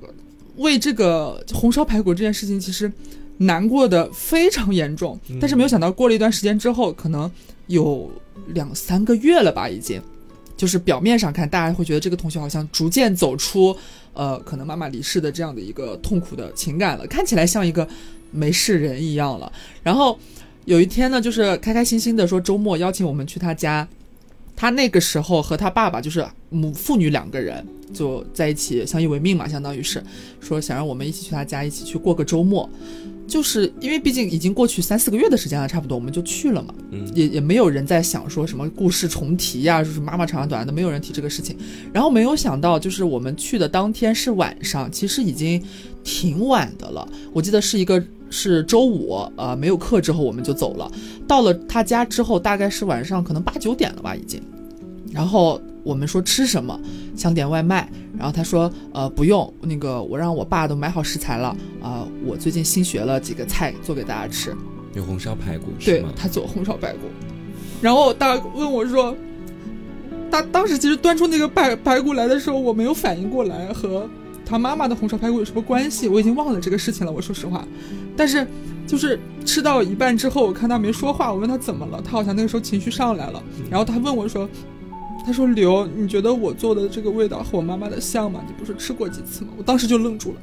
[0.56, 2.92] 为这个红烧排骨这件事情，其实
[3.38, 5.18] 难过的非常严重。
[5.40, 7.30] 但是没有想到，过了一段时间之后，可能
[7.68, 8.10] 有
[8.48, 10.02] 两三个月了吧，已经。
[10.62, 13.76] 就是表面上看，大家会觉得这个同学好像逐渐走出，
[14.14, 17.88] 呃，可能妈妈离世的这样的一个痛苦的情感了，看起来像一个
[18.30, 19.52] 没事人一样了。
[19.82, 20.16] 然后
[20.66, 23.88] 有一天呢，就是开开心心的说周末邀请我们去他家，
[24.54, 30.00] 他那个时候和他爸爸就是母父女两个人就在一起相依为命嘛，相当于是
[30.40, 32.70] 说想让我们一起去他家，一起去过个周末。
[33.26, 41.56] 就是因为毕竟已经过去三四个月的时间了，差不多我们就去了嘛，嗯也也没有人在想说什么故事重提呀、就是妈妈长长短短的，没有人提这个事情。
[41.92, 45.62] 然后没有想到，就是我们去的当天是晚上，其实已经
[46.04, 47.08] 挺晚的了。
[47.32, 50.90] 我记得是一个是周五，呃，没有课之后我们就走了。
[51.26, 54.42] 到了他家之后，大概是晚上可能八九点了吧，已经。
[55.10, 56.78] 然后我们说吃什么，
[57.16, 64.54] 想点外卖，然后他说，呃，不用，那个我让我爸都买好食材了，啊、我最近新学了几个菜做给大家吃。
[64.94, 66.10] 有红烧排骨是对吗？
[66.14, 67.08] 他做红烧排骨，
[67.80, 69.16] 然后大问我说，
[70.30, 74.06] 他当时其实端出那个排排骨来的时候，我没有反应过来和
[74.44, 77.10] 他妈妈的红烧排骨有什么关系，我已经忘了这个事情了。
[77.10, 77.66] 我说实话，
[78.14, 78.46] 但是
[78.86, 84.46] 就是吃到一半之后，我看他没说话，我问他怎么了，他好像那个时候情绪上来了，然后他问我说。
[85.24, 88.42] 他说：“刘，你觉得我做的这个味道和我妈妈的像吗？
[88.46, 90.40] 你不是吃过几次吗？”我当时就愣住了。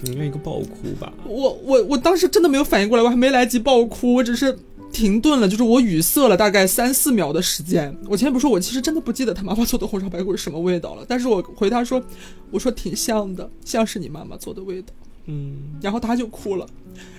[0.00, 1.12] 你愿一个爆哭吧？
[1.24, 4.58] 我我我当时真的没有反应过来，我还没来及爆哭，我只是
[4.90, 7.96] 停顿了，就是我语塞了大概三四秒的时间。
[8.08, 12.02] 我前面不是说我其实真的不记得他妈妈做的红烧排骨是什么味道了，但是我回他说，
[12.50, 14.92] 我说挺像的，像是你妈妈做的味道。
[15.26, 16.66] 嗯，然后他就哭了，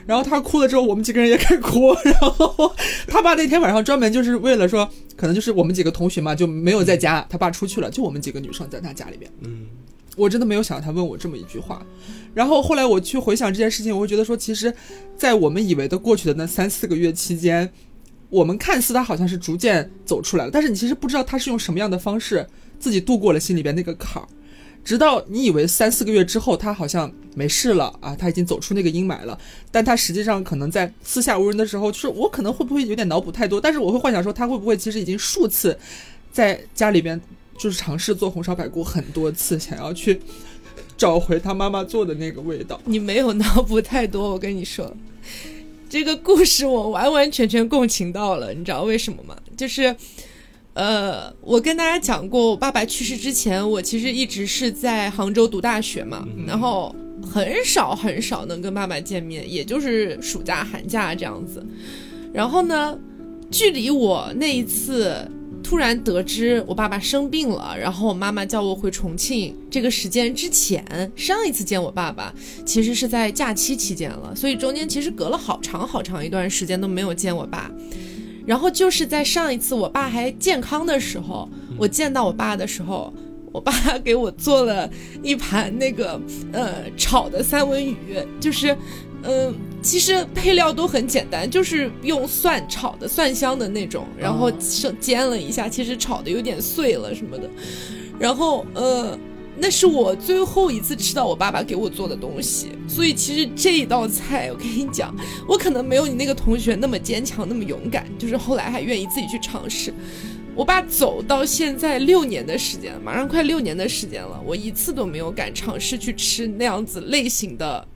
[0.05, 1.93] 然后他哭了之后，我们几个人也开始哭。
[2.03, 2.75] 然后
[3.07, 9.31] 他爸那天晚上专门就是为了说，可能就是我们几个同学嘛就没有在家，他爸出去了，就我们几个女生在他家里边。
[9.39, 9.67] 嗯，
[10.17, 11.85] 我真的没有想到他问我这么一句话。
[12.33, 14.73] 然后后来我去回想这件事情，我会觉得说，其实，
[15.15, 17.71] 在我们以为的过去的那三四个月期间，
[18.29, 22.45] 我们看似他好像是逐渐走出来了，但是你其实不知道他是用什么样的方式
[22.79, 24.27] 自己度过了心里边那个坎儿。
[24.83, 29.37] 直到你以为三四个月之后他好像没事了啊，他已经走出那个阴霾了，
[29.71, 35.77] 但他实际上可能在四下无人的时候，就是我可能会不会有点脑补太多，但是我会幻想说他会不会其实已经数次
[36.31, 37.19] 在家里边
[37.57, 40.19] 就是尝试做红烧排骨很多次，想要去
[40.97, 42.79] 找回他妈妈做的那个味道。
[42.85, 44.95] 你没有脑补太多，我跟你说，
[45.89, 49.35] 这个故事我完完全全共情到了，你知道为什么吗？
[49.55, 49.95] 就是，
[50.73, 61.63] 呃，我跟大家讲过，我爸爸去世之前，我其实一直是在杭州读大学嘛，然后很少很少能跟爸爸见面，也就是暑假、寒假这样子。
[62.33, 62.97] 然后呢，
[63.51, 65.15] 距离我那一次
[65.63, 70.83] 突然得知我爸爸生病了，然后我妈妈叫我回重庆这个时间之前，
[71.15, 72.33] 上一次见我爸爸
[72.65, 77.69] 其实是在假期期间了，所以中间其实隔了好长好长一段时间都没有见我爸。
[78.45, 83.13] 然后就是在上一次我爸还健康的时候，我见到我爸的时候，
[83.51, 83.71] 我爸
[84.03, 84.89] 给我做了
[85.21, 86.19] 一盘那个
[86.51, 88.71] 呃炒的三文鱼，就是
[89.23, 89.53] 嗯、呃
[89.83, 97.49] 其实配料都很简单，就是用蒜炒的蒜香的那种，然后哦生煎了一下，其实炒的有点碎了什么的。
[98.17, 99.19] 然后呃，
[99.57, 105.15] 那是我最后一次吃到我爸爸给我做的东西，所以其实这一道菜，我跟你讲，
[105.47, 109.93] 我可能没有你那个同学那么坚强，那么勇敢，就是后来还愿意自己去尝试。
[110.55, 117.87] 我爸走到现在六年的时间，马上快六年的时间了，我一次都没有敢尝试去吃那样子类型的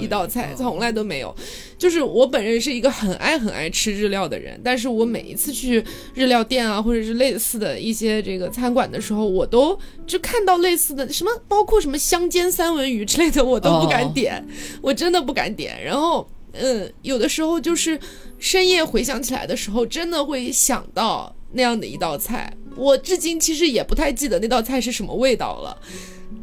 [0.00, 1.34] 一道菜，从来都没有。
[1.76, 14.44] 就是我本人是一个很爱很爱吃日料的人，但是我每一次去日料店啊，或者是类似的一些这个餐馆的时候，我都就看到类似的什么，包括什么香煎三文鱼之类的，我都不敢点，
[14.80, 15.82] 我真的不敢点。
[15.84, 17.98] 然后，嗯，有的时候就是
[18.38, 21.34] 深夜回想起来的时候，真的会想到。
[21.56, 25.78] 那样的一道菜，我至今其实也不太记得那道菜是什么味道了。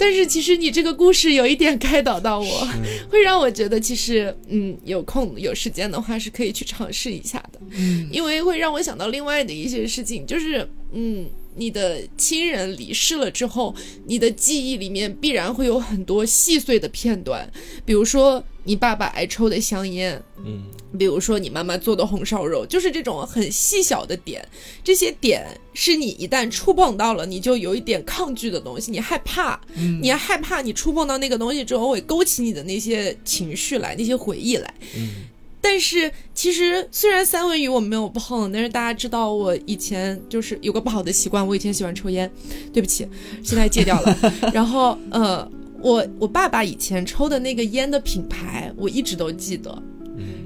[0.01, 2.67] 但是其实你这个故事有一点开导到我，
[3.07, 7.59] 会让我觉得其实嗯有空有时间的话是可以去尝试一下的。
[7.69, 11.25] 嗯，因为会让我想到另外的一些事情，就是嗯。
[11.55, 13.75] 你的亲人离世了之后，
[14.05, 17.51] 你的记忆里面必然会有很多细碎的片段，
[17.85, 20.63] 比如说你爸爸爱抽的香烟，嗯，
[20.97, 24.47] 比如说你妈妈做的红烧肉，就是这种很细小的点，
[24.83, 29.59] 这些点是你一旦触碰到了，你就有一点抗拒的东西，你害怕，
[30.01, 35.25] 你害怕你触碰到那个东西之后会勾起你的那些情绪来，那些回忆来，嗯。
[35.63, 36.11] 但是
[36.41, 42.27] 其实，虽然三文鱼我没有碰，但是大家知道我以前就是有个不好的习惯，我以前喜欢抽烟，
[42.73, 43.07] 对不起，
[43.43, 44.17] 现在戒掉了。
[44.51, 45.47] 然后，呃，
[45.83, 49.83] 我我爸爸以前抽的那个烟的品牌，我一直都记得。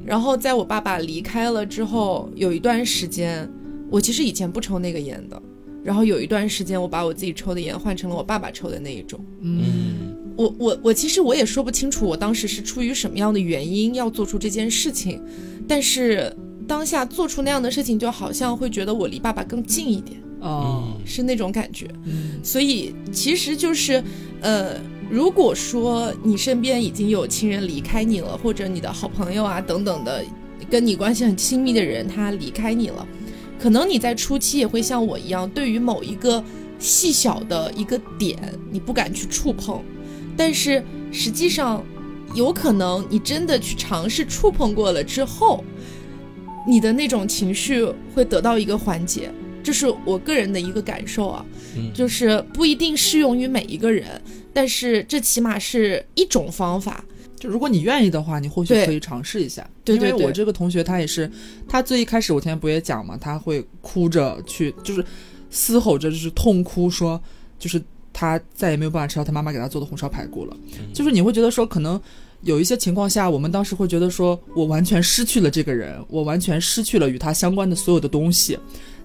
[0.06, 3.50] 然后在我爸爸离开了之后，有一段时间，
[3.90, 5.42] 我其实以前不抽那个烟的。
[5.82, 9.18] 然后有一段时间，我把我自己抽的烟换成了我爸爸抽的那一种。
[9.40, 10.05] 嗯。
[10.36, 15.22] 我我我其实我也说不清楚，我当时是出于什么样的原因要做出这件事情，
[15.68, 16.36] 但是
[16.68, 21.88] 当下做出那样的事情，就好像会觉得我离爸爸更近一点，哦，是那种感觉。
[22.44, 24.04] 所以其实就是，
[24.42, 24.80] 呃，
[25.10, 30.24] 如果说你身边已经有亲人离开你了，或者你的好朋友啊等等的，
[30.70, 33.08] 跟你关系很亲密的人他离开你了，
[33.60, 36.44] 可能你在初期也会像我一样，对于某一个
[36.78, 38.38] 细小的一个点，
[38.72, 39.82] 你不敢去触碰。
[40.38, 41.84] 但是实际上，
[42.34, 45.64] 有可能你真的去尝试触碰过了之后，
[46.68, 49.32] 你的那种情绪会得到一个缓解，
[49.64, 51.46] 这是我个人的一个感受啊。
[51.94, 54.22] 就是不一定适用于每一个人，
[54.54, 57.04] 但是这起码是一种方法。
[57.38, 59.66] 就如果你愿意的话，你或许可以尝试一下。
[59.84, 61.30] 对对对，我这个同学他也是，
[61.68, 65.06] 他最一开始我前面不也讲嘛，他会哭着去，就是
[65.50, 67.22] 嘶吼着，就是痛哭说，
[67.58, 67.82] 就是。
[68.18, 70.56] 他再也没有办法吃到他妈妈给他做的红烧排骨了，
[70.94, 72.02] 就是你会觉得说，可能
[72.44, 78.58] 有一些情况下，我们当时会觉得说，我完全失去了这个人，我完全失去了与他相关的所有的东西。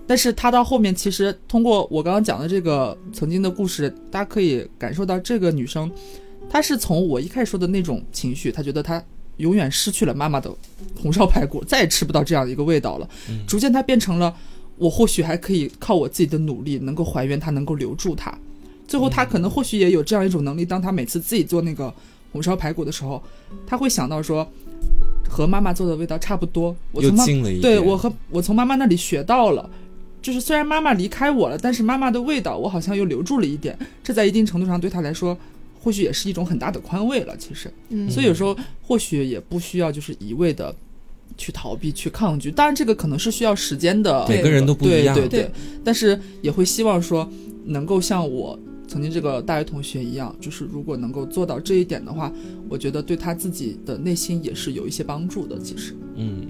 [0.07, 5.91] 但是他到后面，其实通过我刚刚讲的这个曾经的故事，大家可以感受到，这个女生，
[6.49, 9.03] 她是从我一开始说的那种情绪，她觉得她
[9.39, 10.49] 永远失去了妈妈的
[11.01, 13.09] 红烧排骨，再也吃不到这样的一个味道了。
[13.47, 14.33] 逐渐，她变成了
[14.77, 18.37] 我或许还可以靠我自己的努力，能够还原她，能够留住她。
[18.91, 21.95] 最后，他可能或许也有这样一种能力，当他每次自己做那个
[22.33, 23.23] 红烧排骨的时候，
[23.65, 24.45] 他会想到说，
[25.29, 26.75] 和妈妈做的味道差不多。
[26.91, 27.25] 我从妈
[27.63, 29.71] 对我和我从妈妈那里学到了，
[30.21, 33.79] 就是虽然妈妈离开我了，但是妈妈的味道我好像又留住了一点。
[34.03, 35.39] 这在一定程度上对他来说，
[35.81, 37.37] 或许也是一种很大的宽慰了。
[37.37, 37.73] 其实，
[38.11, 40.75] 所以有时候或许也不需要就是一味的
[41.37, 42.51] 去逃避、去抗拒。
[42.51, 45.15] 当然，这个可能是需要时间的，每个人都不一样。
[45.15, 45.51] 对对对，
[45.85, 47.31] 但是也会希望说，
[47.67, 48.59] 能够像我。
[48.91, 52.33] 曾经这个大学同学一样，就是如果能够做到这一点的话，
[52.69, 55.57] 我觉得对他自己的内心也是有一些帮助的。
[55.61, 56.45] 其实，嗯，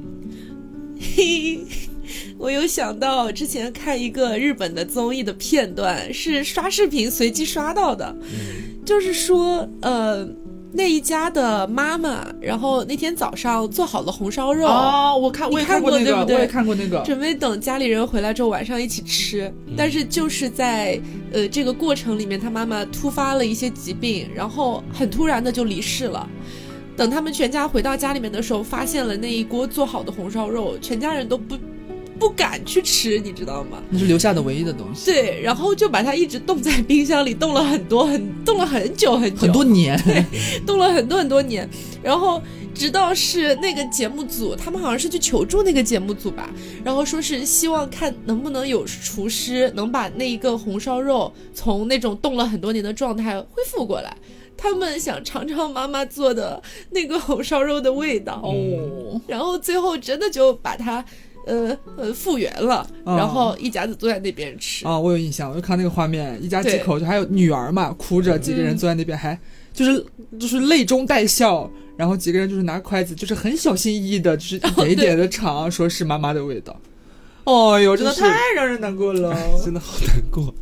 [0.99, 1.61] 嘿，
[2.39, 8.17] 我有想到之前看一个日本的综艺的片段，是刷视频随机刷到的，
[8.87, 10.27] 就是说，呃。
[10.73, 19.53] 那一家的妈妈，然后那天早上做好了红烧肉哦，我看我也看过那个，我也看过那个，准备等家里人回来之后晚上一起吃。
[19.77, 21.01] 但是就是在
[21.33, 26.29] 呃这个过程里面，他妈妈突发了一些疾病，然后很突然的就离世了。
[26.97, 31.57] 等他们全家回到家里面的时候，发现了那一锅做好的红烧肉，全家人都不。
[32.21, 33.83] 不敢去吃，你知道吗？
[33.89, 35.11] 那是留下的唯一的东西。
[35.11, 39.99] 对，然后就把它一直冻在冰箱里，冻了很多，很冻了很久很久，很多年，
[40.67, 41.67] 冻了很多很多年。
[42.03, 42.43] 然后
[42.75, 46.51] 直到是那个节目组，他们好像是去求助那个节目组吧，
[46.85, 54.15] 然后说是希望看能不能有厨师能把那一个红烧肉从那种冻了很多年的状态恢复过来，
[54.59, 58.43] 他们想尝尝妈妈做的那个红烧肉的味道。
[58.45, 61.03] 哦，然后最后真的就把它。
[61.47, 64.87] 呃呃复原了，哦然后一家子坐在那边吃。
[64.87, 69.39] 啊、我有印象，我就看那个画面，一家几口，就还有女儿嘛，哭着，几个人嗯坐在那边，还
[69.73, 70.05] 就是
[70.39, 76.79] 就是泪中带笑，然后几个人就是拿筷子，就是很小心翼翼的，就是一点一点的尝，说是妈妈的味道。
[77.45, 79.35] 哦呦，真的太让人难过了。
[79.65, 80.55] 真的好难过。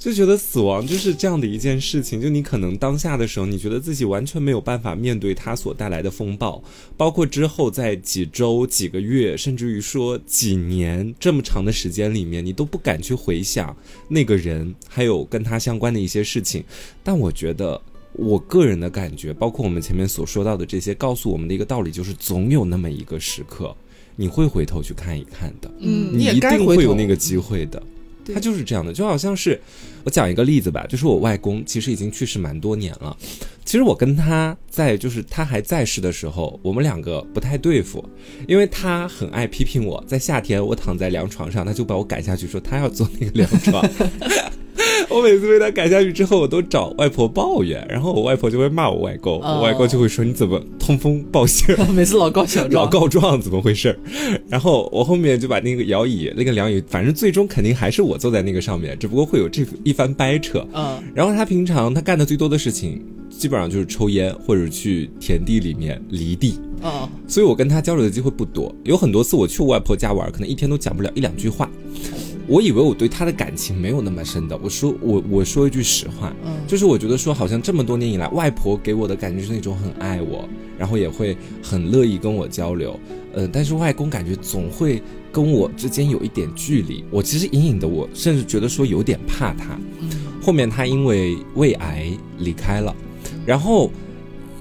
[0.00, 6.64] 就觉得死亡就是这样的一件事情，就你可能当下的时候，你觉得自己完全没有办法面对它所带来的风暴，
[6.96, 13.76] 包括之后在几周、几个月，甚至于说几年这么长的时间里面，你都不敢去回想
[14.08, 16.64] 那个人，还有跟他相关的一些事情。
[17.04, 17.78] 但我觉得，
[18.14, 23.76] 我个人的感觉，包括我们前面所说到的这些，告诉我们的一个道理，就是总有那么一个时刻，
[24.16, 25.70] 你会回头去看一看的。
[25.78, 27.78] 嗯你也一定该会有那个机会的。
[27.78, 27.99] 对
[28.32, 29.60] 他就是这样的，就好像是
[30.04, 33.16] 我讲一个例子吧，就是我外公其实已经去世蛮多年了。
[33.64, 38.04] 其实我跟他在就是他还在世的时候，我们两个不太对付，
[38.48, 40.02] 因为他很爱批评我。
[40.06, 43.84] 在夏天我躺在凉床上，他就把我赶下去，说他要坐那个凉床。
[45.08, 51.84] 我每次被他赶下去之后，我都找外婆抱怨，然后我外婆就会骂我外公，哦我外公就会说你怎么通风报信儿。
[51.92, 53.98] 每次老告小老状，告状怎么回事？
[54.48, 60.66] 然后我后面就把那个摇椅、那个凉椅，反正最终肯定还是我坐在那个上面，只不过会有这一番掰扯。
[60.72, 68.74] 嗯，然后他平常他干的最多的事情，基本上就是抽烟或者去田地里面犁地，嗯，所以我跟他交流的机会不多。
[68.84, 71.68] 有很多次我去我外婆家玩，可能一天都讲不了一两句话。
[72.50, 76.50] 我以为我对他的感情没有那么深的，我说我我说一句实话，嗯。
[76.66, 82.98] 就是我觉得说好像这么多年以来，外婆给我的感觉是那种很爱我，然后也会很乐意跟我交流，
[83.34, 89.78] 呃，但是外公感觉总会跟我之间有一点距离，我其实隐隐的我甚至觉得说有点怕他。
[90.42, 92.92] 后面他因为胃癌离开了，
[93.46, 93.92] 然后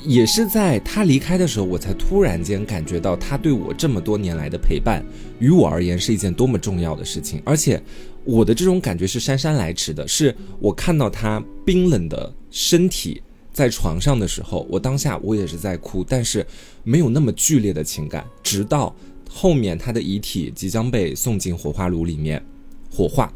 [0.06, 5.04] 也是在他离开的时候，我才突然间感觉到他对我这么多年来的陪伴，
[5.40, 7.42] 于我而言是一件多么重要的事情。
[7.46, 7.82] 而且
[8.24, 13.22] 我的这种感觉是姗姗来迟的，是我看到他冰冷的身体
[13.52, 16.46] 在床上的时候，我当下我也是在哭，但是
[16.84, 18.96] 没有那么剧烈的情感，直到
[19.30, 22.44] 后面他的遗体即将被送进火化炉里面
[22.92, 23.32] 火化。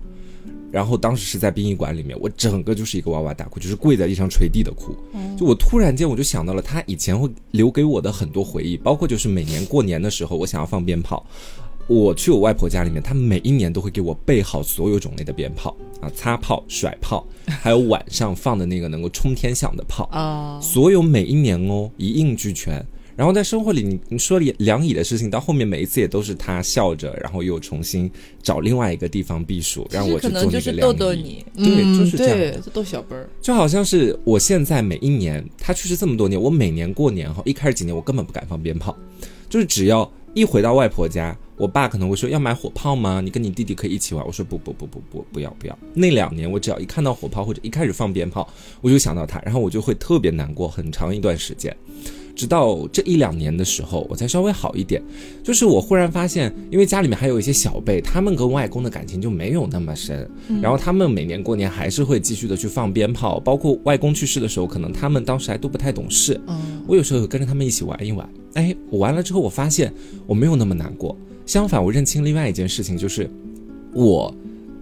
[0.71, 4.95] 然后当时是在殡仪馆里面，我整个就是一个哇哇大哭，就是跪在地上捶地的哭。
[5.37, 11.25] 就我突然间我就想到了他以前会留给我的很多回忆，包括就是每年过年的时候，我想要放鞭炮。
[11.85, 22.83] 我去我外婆家里面，她每一年都会给我备好所有种类的鞭炮啊，擦炮、甩炮，还有晚上放的那个能够冲天响的炮，啊，所有每一年哦一应俱全。
[23.15, 28.09] 然后在生活里，你你说梁梁乙的事情，到后面每一次也都是他笑着，然后又重新
[28.41, 30.79] 找另外一个地方避暑，让我去做那个梁乙。
[30.79, 32.37] 逗逗你，对，就是这样。
[32.37, 38.97] 对，逗小辈儿，就好像是我现在每一年，他去世这么多年，我每年过年哈，一开始几年我根本不敢放鞭炮，
[39.49, 43.21] 就是只要一回到外婆家，我爸可能会说要买火炮吗？
[43.21, 44.25] 你跟你弟弟可以一起玩。
[44.25, 45.77] 我说不不不不不不要不要。
[45.93, 48.51] 那两年我只要一看到火炮或者一开始放鞭炮，
[48.81, 51.75] 我就想到他，然后我就会特别难过很长一段时间。
[52.35, 55.01] 直到这一两年的时候，我才稍微好一点。
[55.43, 60.29] 就是我忽然发现，因为家里面还有一些小辈，他们跟外公的感情就没有那么深。
[60.61, 66.39] 然后他们每年过年还是会继续的去放鞭炮，包括外公去世的时候，可能他们当时还都不太懂事。
[66.47, 68.27] 嗯，我有时候有跟着他们一起玩一玩。
[68.53, 69.93] 哎，我玩了之后，我发现
[70.25, 71.17] 我没有那么难过。
[71.45, 73.29] 相反，我认清另外一件事情，就是
[73.93, 74.33] 我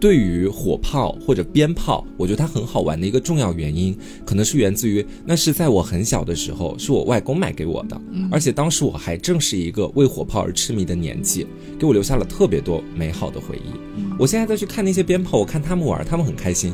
[0.02, 3.96] 对于火炮或者鞭炮，我觉得它很好玩的一个重要原因，
[4.26, 11.46] 可能是源自于那是在我很小的时候，是我外公买给我的，而且当时我还正是一个为火炮而痴迷的年纪，
[11.78, 13.70] 给我留下了特别多美好的回忆。
[14.18, 16.74] 我现在再去看那些鞭炮，我看他们玩，他们很开心。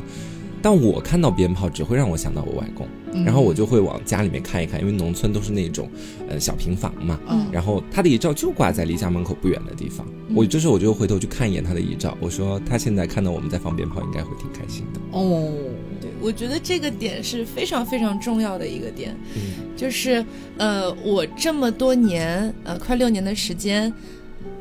[0.62, 2.86] 但我看到鞭炮，只会让我想到我外公，
[3.24, 5.88] 然后我就会往家里面看一看，因为农村都是那种，
[6.28, 10.06] 呃，小平房嘛，嗯然后他的遗照就挂在离家门口不远的地方。
[10.34, 15.00] 我这时候我就回头去看一眼他的遗照，我说他现在看到我们在放鞭炮，应该会挺开心的。
[15.12, 15.52] 哦，
[16.00, 20.24] 对，我觉得这个点是非常非常重要的一个点，嗯就是
[20.56, 23.92] 呃，我这么多年，呃，快六年的时间，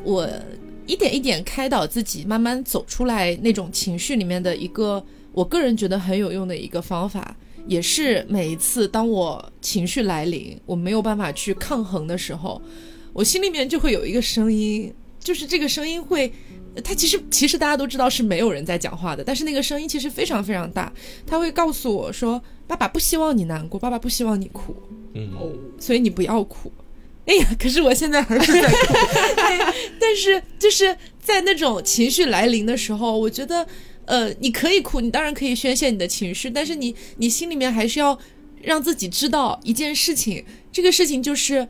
[0.04, 0.30] 我
[0.86, 5.04] 一点一点开导自己，慢慢走出来那种情绪里面的一个，
[5.38, 12.60] 我个人觉得很有用的一个方法，也是每一次当我情绪来临，我没有办法去抗衡的时候，
[13.14, 16.34] 我心里面就会有一个声音，就是这个声音会。
[16.84, 20.92] 它其实其实大家都知道是没有人在讲话的，但是那个声音其实非常非常大，
[21.28, 24.76] 他会告诉我说：“爸爸不希望你难过，爸爸不希望你哭，
[25.14, 26.72] 嗯，哦，所以你不要哭。”
[27.26, 28.94] 哎呀，可是我现在还是在哭。
[30.02, 33.68] 但是就是在那种情绪来临的时候，我觉得，
[34.08, 38.18] 呃，你可以哭，你当然可以宣泄你的情绪，但是你你心里面还是要
[38.64, 41.68] 让自己知道一件事情，这个事情就是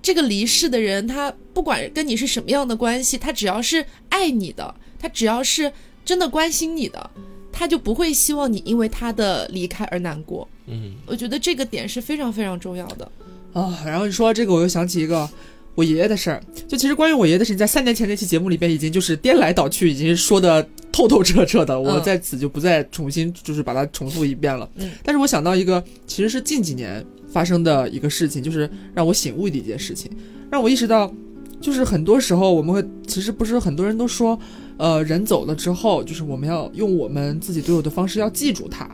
[0.00, 5.72] 这个离世的人，他不管跟你是什么样的关系，他只要是爱你的，他只要是
[6.04, 7.10] 真的关心你的，
[7.52, 10.48] 他就不会希望你因为他的离开而难过。
[10.66, 13.10] 嗯，我觉得这个点是非常非常重要的。
[13.52, 15.28] 啊，然后你说到这个，我又想起一个
[15.74, 16.42] 我爷爷的事儿。
[16.68, 24.68] 就其实关于我爷爷的事情，在三年前那期节目里边已经就是颠来倒去，已经说的透透彻彻的，我嗯在此就不再重新就是把它重复一遍了。
[24.76, 30.10] 嗯，但是我想到一个，其实是近几年发生的一个事情，就是让我醒悟的一件事情，
[30.50, 31.12] 让我意识到，
[31.60, 34.38] 就是很多时候我们会，其实不是很多人都说，
[34.76, 38.90] 呃，人走了之后，就是我们要用我们自己独有的方式要记住他。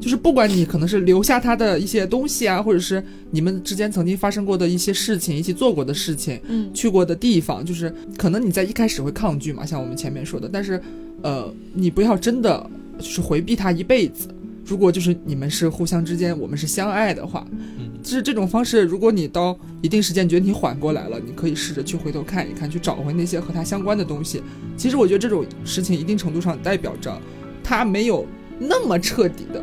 [0.00, 10.80] 就是不管你可能是留下他的一些东西啊，或者是你们之间曾经发生过的一些事情，一起做过的事情，嗯去过的地方，就是可能你在一开始会抗拒嘛，像我们前面说的，但是，
[11.22, 14.28] 呃，你不要真的就是回避他一辈子。
[14.64, 17.44] 如果就是你们是互相之间，我们是相爱的话，
[17.78, 18.82] 嗯就是这种方式。
[18.82, 24.40] 如果你到一定时间觉得你缓过来了，你可以试着去回头看一看，去找回那些和他相关的东西。
[24.76, 27.20] 其实我觉得这种事情一定程度上代表着
[27.64, 28.24] 他没有
[28.60, 29.60] 那么彻底的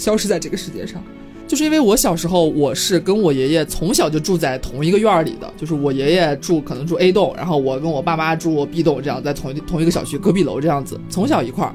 [0.00, 1.02] 消失在这个世界上。
[1.46, 11.74] 就是因为我小时候，我是跟我爷爷从小就住在同一个院儿里的，就是我爷爷住可能住 A 栋，然后我跟我爸妈住 B 栋，这样在同一同一个小区隔壁楼这样子，从小一块儿。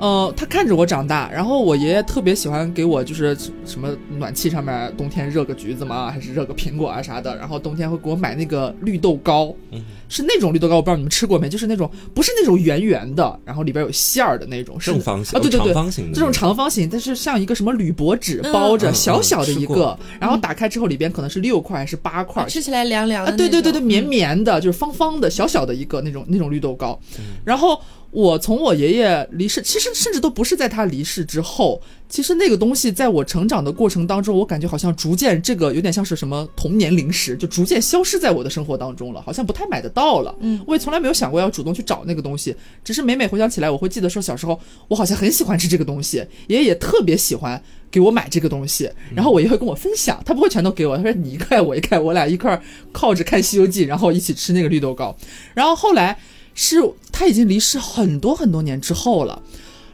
[0.00, 3.88] 呃，他看着我长大，然后我爷爷特别喜欢给我就是什么
[4.18, 9.82] 暖气上面冬天热个橘子嘛，还是热个苹果啊啥的，然后冬天会给我买那个绿豆糕，嗯。
[10.12, 26.98] 是那种绿豆糕，我不知道你们吃过没，就是那种不是那种圆圆的，然后里边有馅儿的那种，是正方形啊，对对对长，方形的这种长方形，但是像一个什么铝箔纸嗯包着，嗯小小的一个然后打开之后里边可能是六块还是八块，吃起来凉凉的啊，那种、对对对对，绵嗯绵的，就是方方的、小小的一个那种那种绿豆糕。
[27.16, 27.36] 嗯。
[27.44, 27.80] 然后
[28.10, 40.34] 我从我爷爷离世，其实甚至都不是在他离世之后，其实那个东西在我成长的过程当中，我感觉好像逐渐这个有点像是什么童年零食，就逐渐消失在我的生活当中了，好像不太买得到了。
[40.40, 44.58] 嗯，我也从来没有想过要主动去找那个东西，只是每每回想起来，我会记得说小时候
[44.88, 46.16] 我好像很喜欢吃这个东西，
[46.48, 55.16] 爷爷也特别喜欢给我买这个东西，然后我也会跟我分享，他不会全都给我，他说你一块我一块，我俩一块儿靠着看《西游记》，然后一起吃那个绿豆糕。
[55.54, 56.18] 然后后来
[56.54, 56.76] 是
[57.12, 59.42] 他已经离世很多很多年之后了。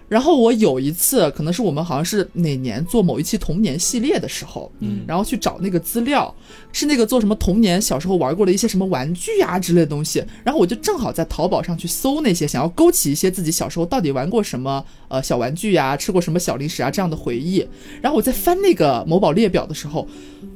[0.09, 6.33] 然后我有一次，可能是我们好像是哪年做某一期童年系列的时候，嗯然后去找那个资料，
[6.71, 17.67] 是那个做什么童年小时候玩过的一些什么玩具啊之类的东西，然后我就正好在淘宝上去搜那些，想要勾起一些自己小时候到底玩过什么呃小玩具呀、吃过什么小零食啊这样的回忆。
[18.01, 20.07] 然后我在翻那个某宝列表的时候，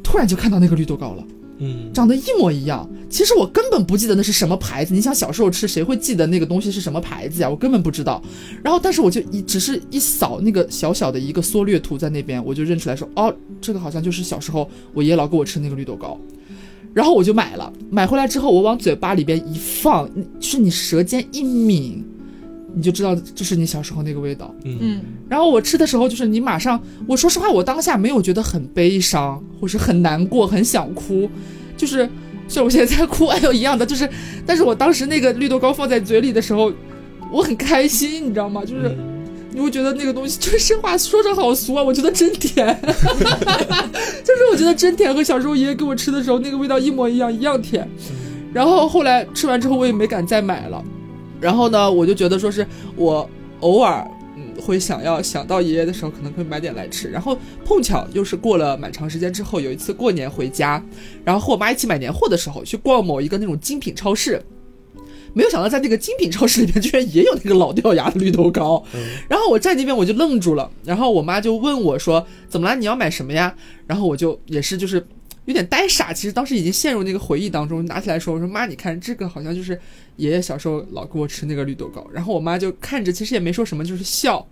[0.05, 1.25] 突然就看到那个绿豆糕了。
[1.61, 2.89] 嗯，长得一模一样。
[3.09, 4.95] 其实我根本不记得那是什么牌子。
[4.95, 7.51] 你想小时候吃，谁会记得那个东西是什么牌子呀？
[7.51, 8.23] 我根本不知道。
[8.65, 16.19] 然后，但是我就一只是一扫那个小小的一个缩略图在那边，我就认出来说，哦，这个好像就是小时候我爷爷老给我吃那个绿豆糕。
[16.93, 22.03] 然后我就买了，买回来之后我往嘴巴里边一放，是你舌尖一抿，
[22.75, 24.55] 你就知道这是你小时候那个味道。
[24.65, 31.29] 嗯然后我吃的时候，就是你马上，我说实话，我当下没有觉得很悲伤，或是很难过，很想哭，
[31.77, 32.09] 就是
[32.49, 34.09] 虽然我现在在哭，哎呦一样的，就是，
[34.47, 36.73] 但是我当时那个绿豆糕放在嘴里的时候，
[37.31, 38.63] 我很开心，你知道吗？
[38.65, 39.07] 就是嗯
[39.53, 47.89] 你会觉得那个东西，就是生话说着好俗啊，我觉得真甜， 就是我觉得真甜，和小时候爷爷给我吃的时候那个味道一模一样，一样甜。
[48.53, 50.83] 然后后来吃完之后，我也没敢再买了。
[51.41, 52.67] 然后呢，我就觉得说是
[52.97, 53.29] 我
[53.61, 57.09] 偶尔嗯会想要想到爷爷的时候，可能会买点来吃。
[57.09, 60.83] 然后碰巧又是过了蛮长时间之后，有一次过年回家，
[61.25, 64.43] 然后和我妈一起买年货的时候，去逛某一个那种精品超市。
[65.33, 68.83] 没有想到在那个精品超市里面，居然也有那个老掉牙的绿豆糕。
[69.29, 72.75] 然后我在那边我就愣住了，然后我妈就问我说：“怎么了？
[72.75, 73.55] 你要买什么呀？”
[73.87, 75.07] 然后我就也是就是
[75.45, 79.79] 有点呆傻，其实当时已经陷入那个回忆当中，拿起来说：“我说妈，你看这个好像就是
[80.21, 84.47] 爷爷小时候老给我吃那个绿豆糕。”然后我妈就看着，其实也没说什么，就是笑。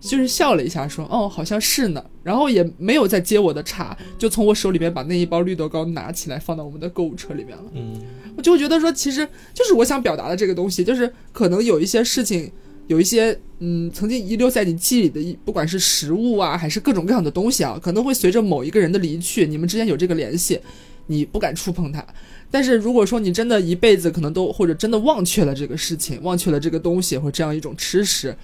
[0.00, 7.64] 就是笑了一下，说：“哦，好像是呢。”然后也没有再接我的茬，就从我手里边把那一包绿豆糕拿起来，放到我们的购物车里面了。
[7.74, 8.00] 嗯
[8.36, 12.48] 我就会觉得说，其实就是我想表达的这个东西，就是可能有一些事情，
[12.86, 20.60] 有一些嗯，曾经遗留在你记忆里的一，不管是食物啊，还是各种各样的东西啊，可能会随着某一个人的离去，你们之间有这个联系，
[21.08, 22.06] 你不敢触碰它。
[22.50, 28.36] 但是如果说你真的一辈子可能都或者真的忘却了这个事情，忘却了这个东西或这样一种吃食，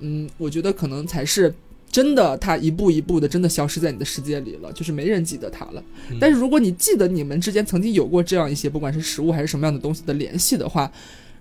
[0.00, 1.54] 嗯，我觉得可能才是。
[1.88, 5.82] 真的，它一步一步的真的消失在你的世界里了，就是没人记得它了。
[6.20, 10.92] 但是如果你记得你们之间曾经有过这样一些，不管是食物还是什么样的东西的联系的话，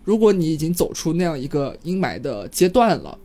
[0.05, 3.17] 如果你已经走出那样一个阴霾的阶段了，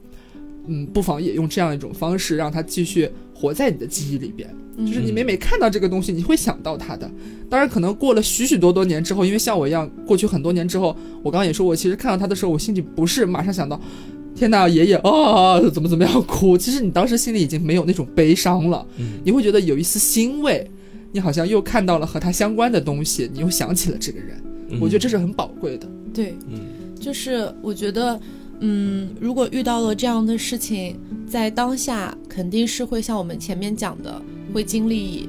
[0.70, 4.48] 嗯，不妨也用这样一种方式，让它继续活在你的记忆里边。
[4.86, 7.10] 就是你嗯每每看到这个东西，你会想到它的。
[7.50, 13.78] 当然，可能过了许许多多年之后，因为像我一样，过去很多年之后，我刚刚也说，我其实看到它的时候，我心里不是马上想到，
[14.34, 16.56] 天哪，爷爷啊，怎么怎么样哭。
[16.56, 20.70] 其实你当时心里已经没有那种悲伤了，嗯你会觉得有一丝欣慰，
[21.12, 24.40] 你好像又看到了和他相关的东西，你又想起了这个人。
[24.80, 25.86] 我觉得这是很宝贵的。
[26.14, 26.60] 对，嗯
[26.98, 28.18] 就是我觉得，
[28.60, 34.20] 嗯，如果遇到了这样的事情，在当下肯定是会像我们前面讲的，
[34.52, 35.28] 会经历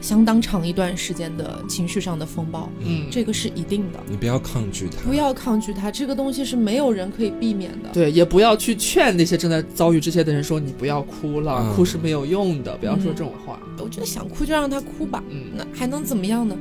[0.00, 4.00] 相当长一段时间的情绪上的风暴，嗯这个是一定的。
[4.10, 7.88] 你不要抗拒它，不要抗拒它，这个东西是没有人可以避免的。
[7.92, 13.58] 对，也不要去劝那些正在遭遇这些的人说你不要哭了，嗯哭是没有用的，不要说这种话。
[13.78, 16.56] 我觉得想哭就让他哭吧，嗯那还能怎么样呢？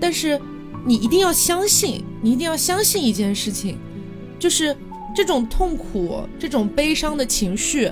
[0.00, 0.40] 但是
[0.84, 3.78] 你一定要相信，你一定要相信一件事情，
[4.38, 4.76] 就是
[5.14, 7.90] 这种痛苦、这种悲伤的情绪，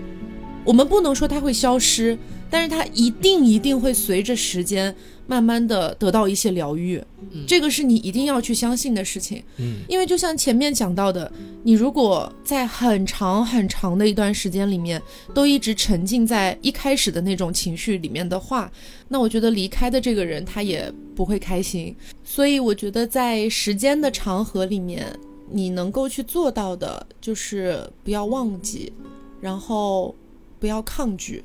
[0.65, 2.17] 我们不能说它会消失，
[2.49, 4.95] 但是它一定一定会随着时间
[5.27, 7.03] 慢慢的得到一些疗愈。
[7.33, 9.43] 嗯这个是你一定要去相信的事情。
[9.59, 11.31] 嗯因为就像前面讲到的，
[11.63, 15.01] 你如果在很长很长的一段时间里面
[15.33, 18.71] 都一直沉浸在一开始的那种情绪里面的话，
[19.09, 21.95] 那我觉得离开的这个人他也不会开心。
[22.25, 25.07] 所以我觉得在时间的长河里面，
[25.51, 28.93] 你能够去做到的就是不要忘记，
[29.41, 30.15] 然后
[30.59, 31.43] 不要抗拒，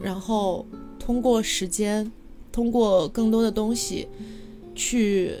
[0.00, 0.66] 然后
[0.98, 2.10] 通过时间，
[2.50, 4.08] 通过更多的东西
[4.74, 5.36] 去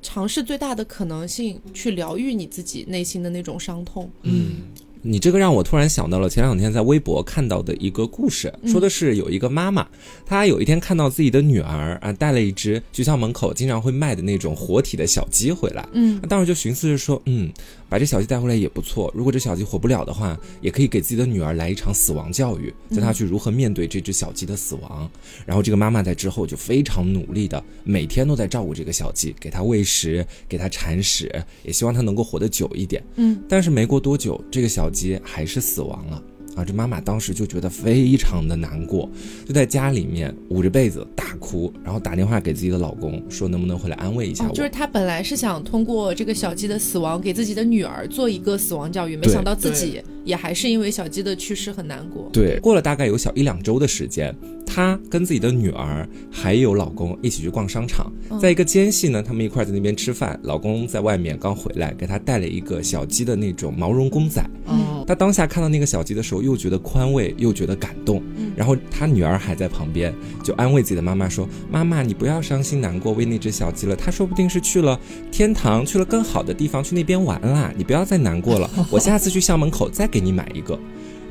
[0.00, 4.10] 尝试最大的可能性去疗愈你自己内心的那种伤痛。
[4.22, 4.62] 嗯，
[5.08, 9.88] 你这个让我突然想到了前两天在微博看到的一个故事，嗯说的是有一个妈妈，
[10.26, 16.20] 她有一天看到自己的女儿啊带了一只学校门口经常会卖的那种活体的小鸡回来，嗯。
[16.20, 17.50] 她当时就寻思着说，嗯，
[17.88, 25.10] 把这小鸡带回来也不错，如果这小鸡活不了的话，也可以给自己的女儿来一场死亡教育，教她去如何面对这只小鸡的死亡。
[25.46, 31.30] 然后这个妈妈在之后就非常努力的，每天都在照顾这个小鸡，给它喂食，给它铲屎，
[31.64, 33.02] 也希望它能够活得久一点。
[33.16, 36.22] 嗯但是没过多久，这个小鸡还是死亡了。
[36.58, 39.08] 啊，这妈妈当时就觉得非常的难过，
[39.46, 44.50] 就在家里面捂着被子大哭，然后打电话给自己的老公说能不能回来安慰一下我。
[44.50, 52.28] 哦，就是她本来是想通过这个小鸡的死亡给自己的女儿做一个死亡教育，没想到自己也还是因为小鸡的去世很难过。
[52.30, 54.34] 对，过了大概有小一两周的时间，
[54.66, 64.44] 她跟自己的女儿还有老公一起去逛商场，嗯在一个间隙呢，他们一块在那边吃饭，老公在外面刚回来，给她带了一个小鸡的那种毛绒公仔。
[64.66, 68.22] 哦，她当下看到那个小鸡的时候，又觉得宽慰，又觉得感动。
[68.36, 70.12] 嗯然后她女儿还在旁边，
[70.42, 74.98] 就安慰自己的妈妈说：“妈妈，你不要伤心难过，为那只小鸡了，它说不定是去了
[75.30, 80.78] 天堂，去了更好的地方，去那边玩啦，你不要再难过了，我下次去校门口再给你买一个。”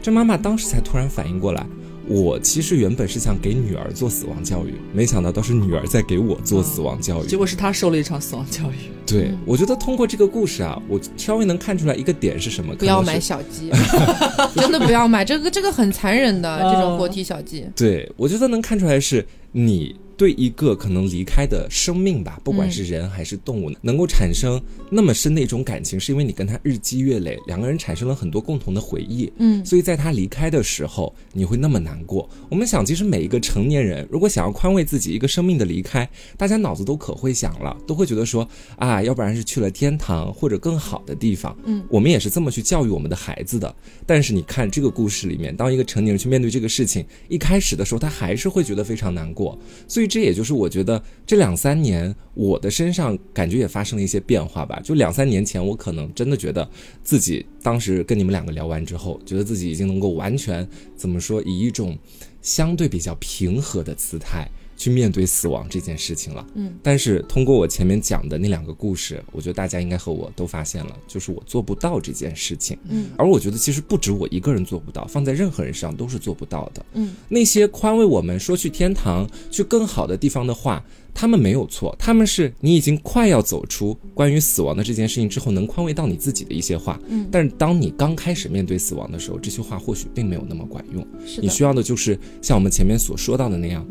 [0.02, 1.66] 这妈妈当时才突然反应过来。
[2.10, 7.28] 我其实原本是想给女儿做死亡教育，没想到倒是女儿在给我做死亡教育。
[7.28, 8.76] 结果是她受了一场死亡教育。
[9.06, 13.70] 对嗯，我觉得通过这个故事啊，我稍微能看出来一个点是什么，不要买小鸡，
[14.56, 17.66] 真的不要买这个，这个很残忍的哦这种活体小鸡。
[17.76, 24.60] 对，我觉得能看出来是你对一个可能离开的生命吧，不管是人还是动物，能够产生
[24.90, 29.32] 那么深的一种感情，是因为你跟他日积月累，两个人产生了很多共同的回忆。
[29.38, 32.28] 嗯所以在他离开的时候，你会那么难过。
[32.50, 38.48] 我们想，其实每一个成年人，如果想要宽慰自己一个生命的离开，大家脑子都可会想了，都会觉得说
[38.78, 41.56] 啊，要不然是去了天堂或者更好的地方。
[41.66, 43.76] 嗯，我们也是这么去教育我们的孩子的。
[44.06, 49.58] 但是你看这个故事里面，当一个成年人去面对这个事情，一开始的时候，他还是会觉得非常难过。
[49.88, 54.80] 所以这也就是我觉得这两三年我的身上感觉也发生了一些变化吧。
[54.84, 56.68] 就两三年前，我可能真的觉得
[57.04, 61.98] 自己当时跟你们两个聊完之后，觉得自己已经能够完全怎么说，以一种
[62.42, 64.50] 相对比较平和的姿态。
[64.78, 87.00] 去面对死亡这件事情了，嗯，但是通过我前面讲的那两个故事，我觉得大家应该和我都发现了，就是我做不到这件事情，嗯，而我觉得其实不止我一个人做不到，放在任何人身上都是做不到的，嗯，那些宽慰我们说去天堂、去更好的地方的话，他们没有错，他们是你已经快要走出关于死亡的这件事情之后，能宽慰到你自己的一些话。
[87.10, 87.28] 嗯。
[87.32, 91.06] 但是当你刚开始面对死亡的时候，这些话或许并没有那么管用。
[91.42, 93.84] 你需要的就是像我们前面所说到的那样，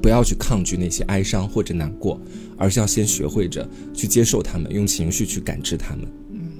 [0.00, 2.20] 不要去抗拒那些哀伤或者难过，
[2.56, 6.06] 而是要先学会着去接受他们，用情绪去感知他们。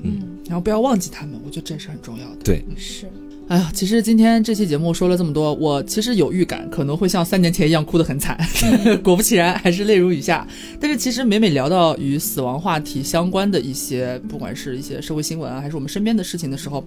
[0.03, 2.37] 嗯，然后不要忘记他们，我觉得这是很重要的。
[2.45, 3.07] 对，是。
[3.49, 8.39] 哎呀，其实今天这期节目说了这么多，我其实有预感可能会像三年前一样哭得很惨，
[9.03, 10.47] 果不其然还是泪如雨下。
[10.79, 16.85] 但是其实每每聊到与死亡话题相关的一些，不管是一些社会新闻啊，还是我们身边的事情的时候，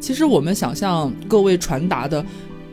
[0.00, 2.24] 其实我们想向各位传达的。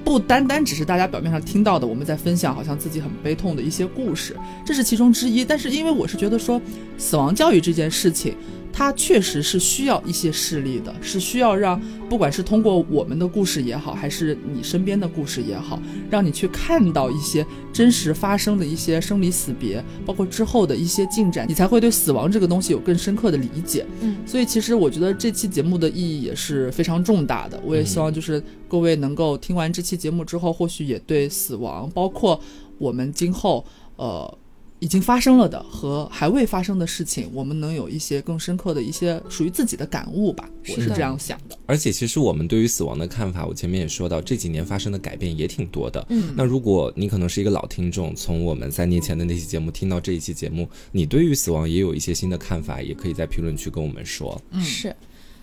[0.03, 4.35] 不单单只是大家表面上听到的，我们在分享好像自己很悲痛的一些故事，
[4.65, 5.45] 这是其中之一。
[5.45, 6.61] 但是因为我是觉得说，
[6.97, 8.35] 死亡教育这件事情。
[8.75, 23.85] 它确实是需要一些事例的，是需要让不管是通过我们的故事也好，还是你身边的故事也好，让你去看到一些真实发生的一些生离死别，包括之后的一些进展，你才会对死亡这个东西有更深刻的理解。
[24.01, 27.61] 嗯，所以其实我觉得这期节目的意义也是非常重大的。
[27.63, 32.39] 我也希望就是各位能够听完这期节目之后，或许也对死亡，包括
[32.79, 33.63] 我们今后
[33.97, 34.37] 呃。
[34.83, 40.49] 已经发生了的和还未发生的事情，我们能有一些更深刻的一些属于自己的感悟吧。
[40.67, 41.57] 我是这样想的。
[41.65, 46.05] 而且，其实我们对于死亡的看法，我前面也说到，这几年发生的改变也挺多的。
[46.09, 54.41] 嗯，那如果你可能是一个老听众，从我们三年前的那期节目听到这一期节目，你对于死亡也有一些新的看法，也可以在评论区跟我们说。
[54.51, 54.93] 嗯，是，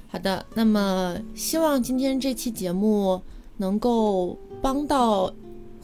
[0.09, 0.45] 好的。
[0.55, 3.19] 那么，希望今天这期节目
[3.57, 5.33] 能够帮到。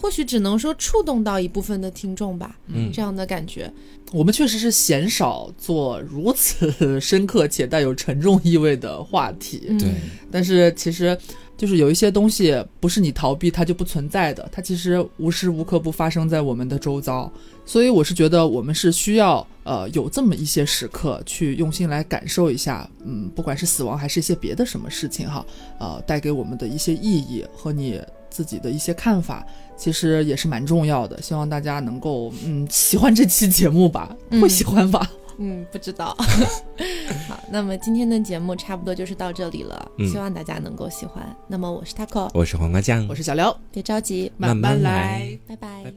[0.01, 3.73] 或许只能说触动到一部分的听众吧，嗯，这样的感觉。
[4.13, 9.89] 我们确实是鲜少做如此深刻且带有沉重意味的话题，对。
[10.31, 11.19] 但是其实，
[11.57, 17.31] 就是有一些东西不是你逃避它就不存在的，它其实无时无刻不发生在我们的周遭。
[17.65, 25.45] 所以我是觉得我们是需要呃有这么一些时刻去用心来感受一下，嗯，不管是死亡还是一些别的什么事情哈，
[25.81, 28.01] 呃，带给我们的一些意义和你
[28.37, 29.47] 自己的一些看法。
[29.77, 35.11] 其实也是蛮重要的，希望大家能够嗯喜欢这期节目吧，会喜欢吧？
[35.39, 36.17] 嗯，不知道。
[37.29, 41.25] 好，那么今天的节目差不多就是到这里了，希望大家能够喜欢。
[41.47, 45.91] 那么我是 taco，我是黄瓜酱，我是小刘，别着急，慢慢来，拜拜，拜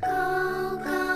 [0.00, 1.07] 拜。